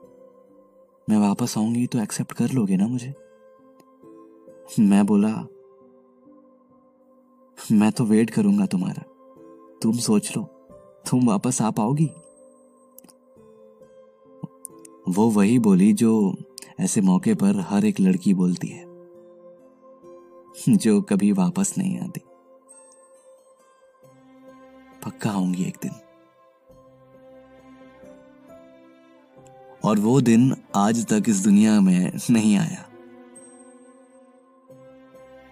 मैं 1.09 1.19
वापस 1.19 1.57
आऊँगी 1.59 1.87
तो 1.87 1.99
एक्सेप्ट 1.99 2.33
कर 2.33 2.51
लोगे 2.51 2.77
ना 2.77 2.87
मुझे? 2.87 3.13
मैं 4.81 5.05
बोला, 5.07 5.31
मैं 7.73 7.91
तो 7.93 8.05
वेट 8.05 8.31
करूँगा 8.31 8.67
तुम्हारा। 8.67 9.03
तुम 9.83 9.93
सोच 9.99 10.37
लो, 10.37 10.43
तुम 11.11 11.27
वापस 11.27 11.61
आ 11.63 11.71
पाओगी 11.71 12.11
वो 15.09 15.29
वही 15.31 15.59
बोली 15.59 15.93
जो 15.93 16.13
ऐसे 16.81 17.01
मौके 17.01 17.35
पर 17.35 17.61
हर 17.61 17.85
एक 17.85 18.01
लड़की 18.01 18.35
बोलती 18.35 18.69
है, 18.69 18.85
जो 20.69 21.01
कभी 21.03 21.33
वापस 21.33 21.75
नहीं 21.79 21.99
आती। 22.01 22.21
पक्का 25.05 25.31
आऊँगी 25.31 25.65
एक 25.65 25.77
दिन। 25.83 25.93
और 29.85 29.99
वो 29.99 30.21
दिन 30.21 30.55
आज 30.75 31.07
तक 31.07 31.25
इस 31.29 31.43
दुनिया 31.45 31.81
में 31.81 32.13
नहीं 32.31 32.57
आया। 32.57 32.85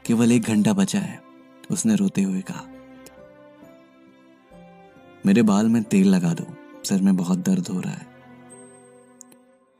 केवल 0.06 0.32
एक 0.32 0.42
घंटा 0.42 0.72
बचा 0.72 0.98
है, 0.98 1.20
उसने 1.70 1.96
रोते 1.96 2.22
हुए 2.22 2.40
कहा। 2.40 2.64
मेरे 5.26 5.42
बाल 5.42 5.68
में 5.68 5.82
तेल 5.82 6.08
लगा 6.08 6.32
दो, 6.34 6.46
सर 6.84 7.02
में 7.02 7.16
बहुत 7.16 7.38
दर्द 7.38 7.68
हो 7.68 7.80
रहा 7.80 7.92
है। 7.92 8.06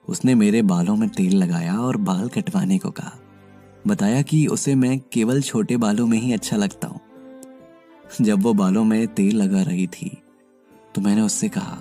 उसने 0.09 0.35
मेरे 0.35 0.63
बालों 0.63 0.97
में 0.97 1.09
तेल 1.09 1.37
लगाया 1.37 1.79
और 1.79 1.97
बाल 1.97 2.29
कटवाने 2.29 2.79
को 2.79 2.91
कहा। 2.91 3.13
बताया 3.87 4.23
कि 4.23 4.47
उसे 4.47 4.75
मैं 4.75 4.99
केवल 5.13 5.41
छोटे 5.43 5.77
बालों 5.77 6.07
में 6.07 6.19
ही 6.19 6.33
अच्छा 6.33 6.57
लगता 6.57 6.89
हूँ। 6.89 7.01
जब 8.21 8.43
वो 8.43 8.53
बालों 8.55 8.85
में 8.85 9.07
तेल 9.07 9.37
लगा 9.37 9.63
रही 9.63 9.87
थी 9.87 10.11
तो 10.95 11.01
मैंने 11.01 11.21
उससे 11.21 11.49
कहा 11.49 11.79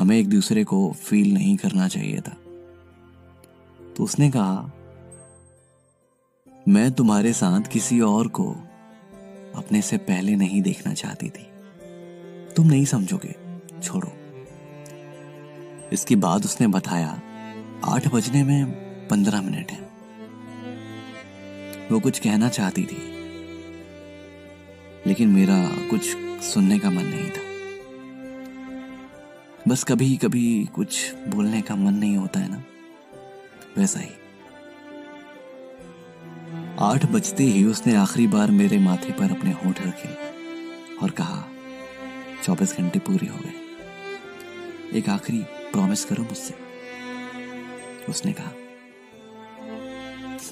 हमें 0.00 0.18
एक 0.18 0.28
दूसरे 0.28 0.64
को 0.64 0.92
फील 0.92 1.34
नहीं 1.34 1.56
करना 1.56 1.88
चाहिए 1.88 2.20
था। 2.20 2.36
तो 3.96 4.04
उसने 4.04 4.30
कहा, 4.30 4.70
मैं 6.68 6.92
तुम्हारे 6.92 7.32
साथ 7.32 7.60
किसी 7.60 8.00
और 8.00 8.28
को 8.28 8.52
अपने 9.54 9.82
से 9.82 9.98
पहले 9.98 10.36
नहीं 10.36 10.62
देखना 10.62 10.94
चाहती 10.94 11.28
थी। 11.28 11.46
तुम 12.56 12.66
नहीं 12.66 12.84
समझोगे। 12.84 13.34
छोड़ो। 13.82 14.12
इसके 15.92 16.16
बाद 16.16 16.44
उसने 16.44 16.66
बताया, 16.66 17.22
आठ 17.84 18.08
बजने 18.08 18.44
में 18.44 18.66
पंद्रह 19.08 19.42
मिनट 19.42 19.70
है। 19.70 19.90
वो 21.92 22.00
कुछ 22.00 22.18
कहना 22.18 22.48
चाहती 22.48 22.84
थी, 22.84 23.02
लेकिन 25.06 25.28
मेरा 25.28 25.88
कुछ 25.90 26.16
सुनने 26.44 26.78
का 26.78 26.90
मन 26.90 27.04
नहीं 27.04 27.30
था। 27.30 27.49
बस 29.70 29.84
कभी 29.84 30.16
कभी 30.16 30.68
कुछ 30.74 31.14
बोलने 31.14 31.62
का 31.62 31.76
मन 31.76 31.94
नहीं 31.94 32.16
होता 32.16 32.40
है 32.40 32.50
ना? 32.50 32.62
वैसा 33.78 34.00
ही। 34.00 34.10
आठ 36.80 37.06
बजते 37.06 37.44
ही 37.44 37.64
उसने 37.64 37.94
आखिरी 37.94 38.26
बार 38.26 38.50
मेरे 38.50 38.78
माथे 38.78 39.12
पर 39.12 39.30
अपने 39.30 39.50
होठ 39.52 39.80
रखे 39.80 40.08
और 40.96 41.10
कहा, 41.10 41.44
चौबीस 42.44 42.76
घंटे 42.78 42.98
पूरे 42.98 43.26
हो 43.26 43.38
गए। 43.38 43.52
एक 44.98 45.08
आखिरी 45.08 45.38
प्रॉमिस 45.72 46.04
करो 46.04 46.22
मुझसे। 46.22 46.54
उसने 48.08 48.32
कहा, 48.32 48.52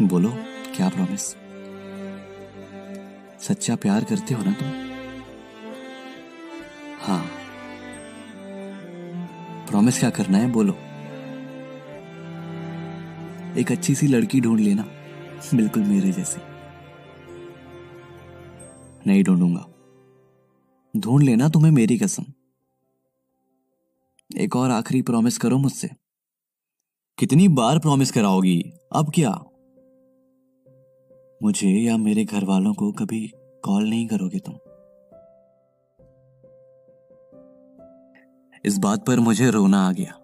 बोलो, 0.02 0.31
क्या 0.76 0.88
प्रॉमिस 0.88 1.37
सच्चा 3.40 3.76
प्यार 3.76 4.04
करते 4.04 4.35
हो 4.35 4.44
ना 4.44 4.52
तुम? 4.52 4.88
प्रॉमिस 9.78 9.98
क्या 9.98 10.10
करना 10.10 10.38
है? 10.38 10.52
बोलो। 10.52 10.72
एक 13.60 13.66
अच्छी 13.70 13.94
सी 13.94 14.06
लड़की 14.06 14.40
ढूंढ 14.40 14.60
लेना। 14.60 14.82
बिल्कुल 15.54 15.82
मेरे 15.82 16.12
जैसी। 16.12 16.40
नहीं 19.06 19.24
ढूंढूँगा। 19.24 19.66
ढूंढ 20.96 21.22
लेना 21.22 21.48
तुम्हें 21.48 21.72
मेरी 21.72 21.98
कसम। 21.98 22.24
एक 24.36 24.56
और 24.56 24.70
आखिरी 24.70 25.02
प्रॉमिस 25.02 25.38
करो 25.38 25.58
मुझसे। 25.58 25.90
कितनी 27.18 27.48
बार 27.48 27.78
प्रॉमिस 27.78 28.10
कराओगी? 28.10 28.72
अब 28.92 29.12
क्या? 29.14 29.44
मुझे 31.42 31.68
या 31.68 31.96
मेरे 31.96 32.24
घर 32.24 32.44
वालों 32.44 32.74
को 32.74 32.92
कभी 32.92 33.32
कॉल 33.64 33.90
नहीं 33.90 34.08
करोगे 34.08 34.38
तुम। 34.38 34.54
इस 38.64 38.78
बात 38.78 39.06
पर 39.06 39.20
मुझे 39.20 39.50
रोना 39.50 39.88
आ 39.88 39.92
गया। 39.92 40.18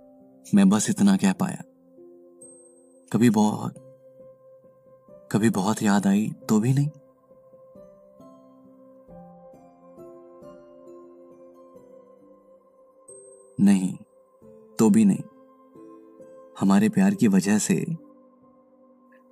मैं 0.55 0.69
बस 0.69 0.91
इतना 0.91 1.17
कह 1.17 1.33
पाया। 1.33 1.63
कभी 3.13 3.31
बहुत 3.31 3.75
कभी 5.33 5.51
बहुत 5.51 5.83
याद 5.83 6.07
आई 6.07 6.33
तो 6.49 6.61
भी 6.61 6.73
नहीं। 6.73 6.91
नहीं 13.61 13.97
तो 14.79 14.91
भी 14.91 15.05
नहीं। 15.05 15.23
हमारे 16.61 16.89
प्यार 16.89 17.15
की 17.15 17.29
वजह 17.29 17.59
से 17.59 17.87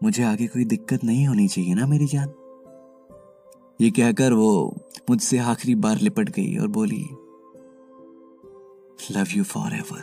मुझे 0.02 0.22
आगे 0.22 0.46
कोई 0.46 0.64
दिक्कत 0.64 1.04
नहीं 1.04 1.28
होनी 1.28 1.48
चाहिए 1.48 1.74
ना 1.74 1.86
मेरी 1.86 2.06
जान। 2.06 2.28
ये 3.80 3.90
कहकर 3.90 4.32
वो 4.32 4.76
मुझसे 5.10 5.38
आखिरी 5.38 5.74
बार 5.74 5.96
लिपट 5.96 6.28
गई 6.28 6.56
और 6.56 6.68
बोली 6.68 7.08
लव 9.10 9.26
यू 9.34 9.44
फॉर 9.44 9.74
एवर 9.74 10.02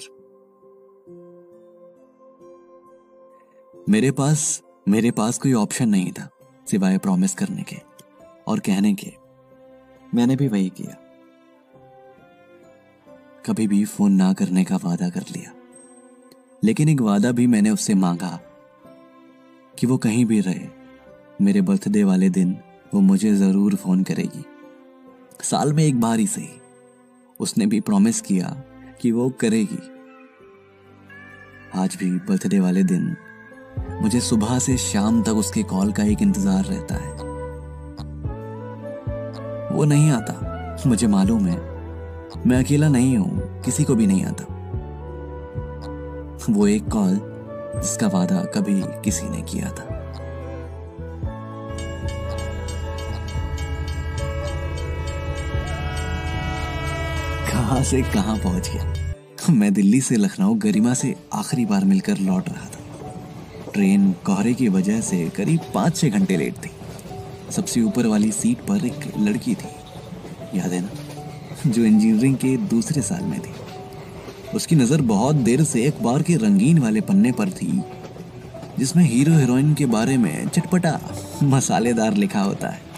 मेरे 3.90 4.12
पास 4.12 4.64
मेरे 4.88 5.12
पास 5.12 5.38
कोई 5.38 5.54
ऑप्शन 5.54 5.90
नहीं 5.90 6.12
था, 6.12 6.30
सिवाय 6.70 6.98
प्रॉमिस 6.98 7.34
करने 7.34 7.64
के 7.64 7.76
और 8.48 8.60
कहने 8.60 8.94
के। 8.94 9.14
मैंने 10.14 10.36
भी 10.36 10.48
वही 10.48 10.70
किया। 10.70 10.96
कभी 13.46 13.68
भी 13.68 13.86
फ़ोन 13.86 14.12
ना 14.12 14.34
करने 14.34 14.64
का 14.64 14.76
वादा 14.76 15.10
कर 15.10 15.22
लिया। 15.22 15.54
लेकिन 16.64 16.90
एक 16.90 17.02
वादा 17.02 17.32
भी 17.32 17.48
मैंने 17.48 17.70
उससे 17.70 17.94
मांगा 17.94 18.40
कि 19.80 19.88
वो 19.88 19.98
कहीं 19.98 20.26
भी 20.26 20.40
रहे, 20.40 20.68
मेरे 21.42 21.62
बर्थडे 21.62 22.04
वाले 22.04 22.30
दिन 22.30 22.58
वो 22.94 23.02
मुझे 23.02 23.34
ज़रूर 23.34 23.76
फ़ोन 23.76 24.04
करेगी। 24.04 24.46
साल 25.42 25.74
में 25.74 25.84
एक 25.84 26.00
बार 26.00 26.20
ही 26.20 26.28
सही। 26.28 26.50
उसने 27.40 27.66
भी 27.66 27.80
प्रॉमिस 27.80 28.22
किया 28.22 28.64
कि 29.02 29.12
वो 29.12 29.30
करेगी। 29.30 29.80
आज 31.76 31.96
भी 31.96 32.10
बर्थडे 32.28 32.60
वाले 32.60 32.84
दिन 32.84 33.16
मुझे 34.02 34.20
सुबह 34.20 34.60
से 34.60 34.78
शाम 34.78 35.22
तक 35.24 35.34
उसके 35.34 35.64
कॉल 35.64 35.92
का 35.92 36.04
एक 36.04 36.22
इंतज़ार 36.22 36.64
रहता 36.64 36.96
है। 36.96 37.12
वो 39.70 39.86
नहीं 39.86 40.12
आता। 40.12 40.34
मुझे 40.88 41.08
मालूम 41.08 41.46
है, 41.46 41.58
मैं 42.48 42.58
अकेला 42.58 42.88
नहीं 42.88 43.18
हूँ, 43.18 43.62
किसी 43.62 43.84
को 43.84 43.96
भी 43.96 44.08
नहीं 44.08 44.26
आता। 44.26 44.46
वो 46.50 46.68
एक 46.68 46.90
कॉल 46.90 47.20
जिसका 47.76 48.08
वादा 48.08 48.44
कभी 48.56 48.82
किसी 49.04 49.30
ने 49.30 49.42
किया 49.42 49.70
था। 49.70 49.99
कहाँ 57.70 57.84
से 57.84 58.02
कहाँ 58.04 58.36
पहुँच 58.38 58.70
गया। 58.70 59.54
मैं 59.54 59.74
दिल्ली 59.74 60.00
से 60.02 60.16
लखनऊ 60.16 60.54
गरिमा 60.54 60.94
से 60.94 61.14
आखिरी 61.34 61.66
बार 61.66 61.84
मिलकर 61.86 62.18
लौट 62.18 62.48
रहा 62.50 62.66
था। 62.66 63.72
ट्रेन 63.74 64.12
कोहरे 64.26 64.54
की 64.54 64.70
वजह 64.70 65.02
से 65.02 65.18
करीब 65.30 65.60
पाँच 65.74 65.98
छह 65.98 66.10
घंटे 66.10 66.38
लेट 66.38 66.56
थी। 66.56 66.72
सबसे 67.52 67.82
ऊपर 67.82 68.08
वाली 68.08 68.32
सीट 68.32 68.66
पर 68.68 68.86
एक 68.86 69.06
लड़की 69.20 69.56
थी। 69.56 70.58
याद 70.58 70.74
है 70.74 70.82
ना? 70.82 70.90
जो 71.68 71.84
इंजीनियरिंग 71.84 72.36
के 72.36 72.56
दूसरे 72.58 73.02
साल 73.02 73.24
में 73.24 73.40
थी। 73.40 73.54
उसकी 74.56 74.76
नज़र 74.76 75.02
बहुत 75.02 75.36
देर 75.36 75.64
से 75.64 75.88
अखबार 75.88 76.22
के 76.22 76.36
रंगीन 76.38 76.80
वाले 76.80 77.02
पन्ने 77.02 77.32
पर 77.32 77.50
थी, 77.52 77.82
जिसमें 78.80 79.04
हीरो 79.04 79.38
हीरोइन 79.38 79.74
के 79.74 79.86
बारे 79.86 80.18
में 80.18 80.48
चटपटा, 80.48 81.00
मसालेदार 81.44 82.14
लिखा 82.14 82.42
होता 82.42 82.70
है। 82.70 82.89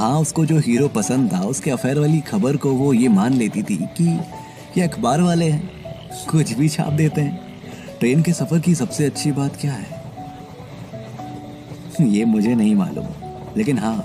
हाँ 0.00 0.20
उसको 0.20 0.46
जो 0.46 0.58
हीरो 0.58 0.88
पसंद 0.88 1.32
था, 1.32 1.40
उसके 1.40 1.70
अफेयर 1.70 1.98
वाली 1.98 2.20
खबर 2.20 2.56
को 2.56 2.72
वो 2.72 2.92
ये 2.92 3.08
मान 3.08 3.34
लेती 3.34 3.62
थी 3.62 3.76
कि 3.76 4.04
ये 4.78 4.82
अखबार 4.82 5.20
वाले 5.20 5.50
हैं। 5.50 5.70
कुछ 6.30 6.52
भी 6.52 6.68
छाप 6.68 6.92
देते 6.92 7.20
हैं। 7.20 7.60
ट्रेन 7.98 8.22
के 8.22 8.32
सफ़र 8.32 8.60
की 8.60 8.74
सबसे 8.74 9.06
अच्छी 9.06 9.32
बात 9.32 9.56
क्या 9.56 9.72
है? 9.72 10.02
ये 12.00 12.24
मुझे 12.24 12.54
नहीं 12.54 12.74
मालूम। 12.74 13.06
लेकिन 13.56 13.78
हाँ 13.78 13.96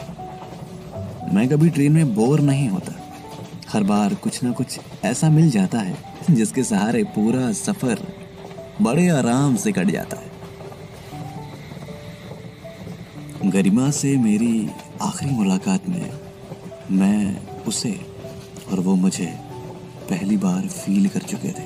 मैं 1.33 1.49
कभी 1.49 1.69
ट्रेन 1.69 1.91
में 1.91 2.15
बोर 2.15 2.39
नहीं 2.39 2.69
होता। 2.69 2.93
हर 3.69 3.83
बार 3.83 4.13
कुछ 4.13 4.43
ना 4.43 4.51
कुछ 4.51 4.79
ऐसा 5.05 5.29
मिल 5.29 5.51
जाता 5.51 5.79
है, 5.79 5.97
जिसके 6.31 6.63
सहारे 6.63 7.03
पूरा 7.03 7.51
सफ़र 7.51 8.07
बड़े 8.81 9.09
आराम 9.09 9.55
से 9.55 9.71
कट 9.71 9.85
जाता 9.85 10.17
है। 10.17 10.31
गरिमा 13.51 13.91
से 13.91 14.17
मेरी 14.17 14.69
आखिरी 15.01 15.31
मुलाकात 15.31 15.89
में 15.89 16.11
मैं 16.91 17.47
उसे 17.63 18.01
और 18.71 18.79
वो 18.79 18.95
मुझे 18.95 19.25
पहली 20.09 20.37
बार 20.37 20.67
फील 20.67 21.07
कर 21.07 21.19
चुके 21.19 21.47
थे। 21.47 21.63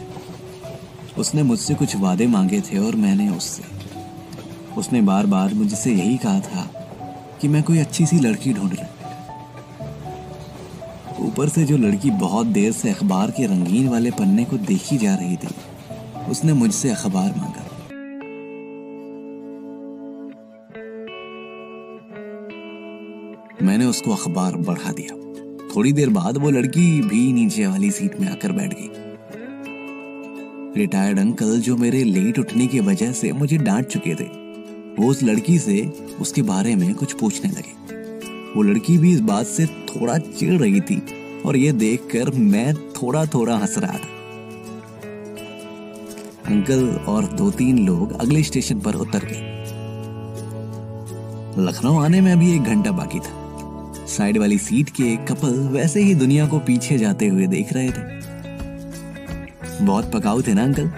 उसने 1.18 1.44
मुझसे 1.44 1.76
कुछ 1.76 1.96
वादे 1.96 2.28
मांगे 2.28 2.62
थे 2.62 2.78
और 2.78 2.96
मैंने 2.96 3.30
उससे। 3.30 3.64
उसने 4.78 5.02
बार 5.02 5.26
बार 5.26 5.54
मुझसे 5.54 5.92
यही 5.92 6.18
कहा 6.18 6.40
था 6.40 6.62
कि 7.42 7.48
मैं 7.48 7.64
कोई 7.64 7.78
अच्छी 7.78 8.06
सी 8.06 8.20
लड़की 8.20 8.54
ढूंढ 8.54 8.74
रहा 8.74 8.88
ऊपर 11.20 11.50
से 11.50 11.66
जो 11.66 11.78
लड़की 11.78 12.12
बहुत 12.12 12.48
देर 12.48 12.72
से 12.72 12.90
अखबार 12.90 13.32
के 13.32 13.46
रंगीन 13.46 13.88
वाले 13.88 14.12
पन्ने 14.12 14.46
को 14.46 14.58
देखी 14.58 14.98
जा 14.98 15.16
रही 15.16 15.36
थी, 15.36 15.48
उसने 16.30 16.54
मुझसे 16.54 16.90
अखबार 16.90 17.34
मांगा। 17.38 17.59
उसको 23.90 24.12
अखबार 24.12 24.56
बढ़ा 24.58 24.92
दिया। 24.92 25.16
थोड़ी 25.76 25.94
देर 25.94 26.10
बाद 26.10 26.38
वो 26.38 26.50
लड़की 26.50 27.02
भी 27.02 27.32
नीचे 27.34 27.68
वाली 27.68 27.92
सीट 27.92 28.20
में 28.20 28.30
आकर 28.30 28.52
बैठ 28.52 28.74
गई। 28.74 28.90
रिटायर्ड 30.78 31.20
अंकल 31.20 31.60
जो 31.60 31.76
मेरे 31.78 32.04
लेट 32.04 32.40
उठने 32.40 32.68
की 32.68 32.80
वजह 32.80 33.12
से 33.12 33.32
मुझे 33.32 33.58
डांट 33.58 33.86
चुके 33.86 34.16
थे, 34.16 34.28
वो 35.00 35.10
उस 35.10 35.24
लड़की 35.24 35.58
से 35.60 35.82
उसके 36.22 36.42
बारे 36.42 36.76
में 36.76 36.94
कुछ 36.96 37.14
पूछने 37.14 37.52
लगे। 37.52 37.78
वो 38.56 38.62
लड़की 38.62 38.98
भी 38.98 39.12
इस 39.14 39.20
बात 39.22 39.46
से 39.46 39.66
थोड़ा 39.66 40.18
चिढ़ 40.18 40.60
रही 40.60 40.82
थी 40.82 41.02
और 41.46 41.58
ये 41.58 41.72
देखकर 41.72 42.30
मैं 42.30 42.74
थोड़ा 42.76 43.26
थोड़ा 43.26 43.58
हंस 43.58 43.78
रहा 43.78 43.94
था। 43.94 44.18
अंकल 46.46 46.88
और 47.08 47.26
दो 47.34 47.52
तीन 47.52 47.86
लोग 47.86 48.12
अगले 48.12 48.44
स्टेशन 48.44 48.80
पर 48.80 48.96
उतर 48.96 49.26
गए। 49.26 49.48
लखनऊ 51.64 52.00
आने 52.00 52.22
में 52.22 52.32
अभी 52.32 52.56
एक 52.56 52.64
घंटा 52.64 52.92
बाकी 52.92 53.20
था। 53.20 53.39
साइड 54.10 54.38
वाली 54.38 54.58
सीट 54.58 54.90
के 54.90 55.16
कपल 55.16 55.60
वैसे 55.68 56.02
ही 56.02 56.16
दुनिया 56.16 56.48
को 56.48 56.60
पीछे 56.60 56.98
जाते 56.98 57.28
हुए 57.28 57.48
देख 57.48 57.74
रहे 57.74 57.90
थे। 57.90 58.02
बहुत 59.86 60.12
पकाऊ 60.12 60.42
थे 60.42 60.54
ना, 60.54 60.64
अंकल? 60.64 60.92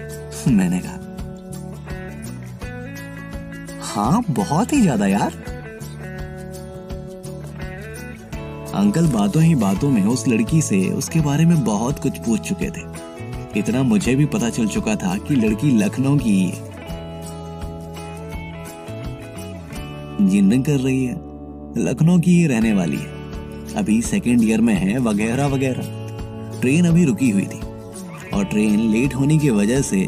मैंने 0.51 0.79
कहा। 0.79 0.97
हाँ 3.81 4.23
बहुत 4.29 4.73
ही 4.73 4.81
ज़्यादा 4.81 5.07
यार। 5.07 5.31
अंकल, 8.75 9.07
बातों 9.07 9.43
ही 9.43 9.55
बातों 9.55 9.89
में 9.89 10.03
उस 10.03 10.27
लड़की 10.27 10.61
से 10.61 10.89
उसके 10.89 11.19
बारे 11.19 11.45
में 11.45 11.63
बहुत 11.63 11.99
कुछ 11.99 12.17
पूछ 12.17 12.41
चुके 12.41 12.69
थे। 12.69 12.83
इतना 13.59 13.83
मुझे 13.83 14.15
भी 14.15 14.25
पता 14.25 14.49
चल 14.49 14.67
चुका 14.67 14.95
था 14.95 15.17
कि 15.17 15.35
लड़की 15.35 15.71
लखनऊ 15.71 16.17
की 16.17 16.45
इंजीनियरिंग 20.19 20.65
कर 20.65 20.79
रही 20.79 21.05
है। 21.05 21.30
लखनऊ 21.77 22.19
की 22.19 22.31
ही 22.31 22.47
रहने 22.47 22.73
वाली 22.73 22.97
है। 22.97 23.73
अभी 23.73 24.01
सेकेंड 24.01 24.43
ईयर 24.43 24.61
में 24.61 24.73
है, 24.73 24.97
वगैरह 24.99 25.45
वगैरह। 25.45 25.83
ट्रेन 26.61 26.85
अभी 26.85 27.05
रुकी 27.05 27.29
हुई 27.29 27.43
थी। 27.43 27.59
और 28.33 28.45
ट्रेन 28.45 28.79
लेट 28.79 29.15
होने 29.15 29.37
की 29.37 29.49
वजह 29.49 29.81
से 29.81 30.01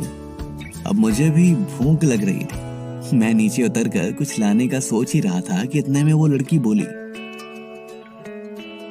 अब 0.88 0.96
मुझे 0.96 1.30
भी 1.30 1.54
भूख 1.54 2.04
लग 2.04 2.24
रही 2.24 2.44
थी। 2.44 3.18
मैं 3.18 3.34
नीचे 3.34 3.64
उतर 3.64 3.88
कर 3.88 4.12
कुछ 4.14 4.40
लाने 4.40 4.68
का 4.68 4.80
सोच 4.80 5.14
ही 5.14 5.20
रहा 5.20 5.42
था 5.42 5.66
कि 5.66 5.80
इतने 5.80 6.04
में 6.04 6.14
वो 6.14 6.28
लड़की 6.28 6.60
बोली 6.60 6.84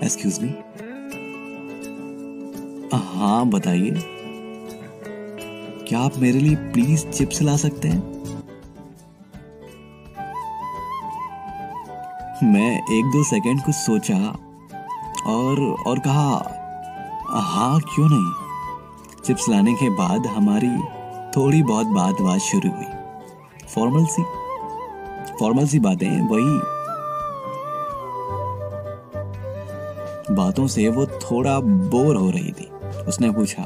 एक्सक्यूज 0.05 0.39
मी 0.43 0.55
हाँ 2.95 3.47
बताइए। 3.47 3.91
क्या 5.89 5.99
आप 5.99 6.19
मेरे 6.19 6.39
लिए 6.39 6.55
प्लीज़ 6.57 7.07
चिप्स 7.07 7.43
ला 7.43 7.57
सकते 7.57 7.89
हैं? 7.89 8.12
मैं 12.45 12.71
एक 12.93 13.05
दो 13.07 13.23
सेकंड 13.25 13.63
कुछ 13.63 13.75
सोचा 13.75 14.17
और 15.27 15.61
और 15.87 15.99
कहा 15.99 16.31
हाँ 17.43 17.81
क्यों 17.85 18.09
नहीं? 18.09 19.23
चिप्स 19.25 19.49
लाने 19.49 19.75
के 19.75 19.91
बाद 19.91 20.27
हमारी 20.27 20.71
थोड़ी 21.37 21.63
बहुत 21.63 21.87
बात 21.89 22.21
बात 22.21 22.41
शुरू 22.41 22.71
हुई। 22.71 22.87
फॉर्मल 23.75 24.07
सी 24.07 24.23
फॉर्मल 25.41 25.67
सी 25.67 25.79
बातें, 25.79 26.21
वही 26.29 26.59
बातों 30.35 30.67
से 30.67 30.89
वो 30.89 31.07
थोड़ा 31.07 31.59
बोर 31.61 32.17
हो 32.17 32.31
रही 32.31 32.53
थी। 32.53 32.71
उसने 33.09 33.31
पूछा 33.31 33.65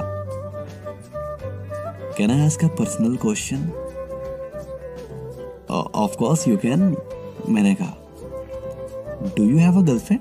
can 2.18 2.30
I 2.30 2.46
ask 2.46 2.64
a 2.64 2.68
personal 2.68 3.16
question 3.16 3.70
of 5.70 6.16
course 6.16 6.48
you 6.48 6.56
can 6.56 6.96
मैंने 7.48 7.74
कहा। 7.74 7.94
Do 9.36 9.44
you 9.44 9.58
have 9.58 9.78
a 9.78 9.82
girlfriend 9.82 10.20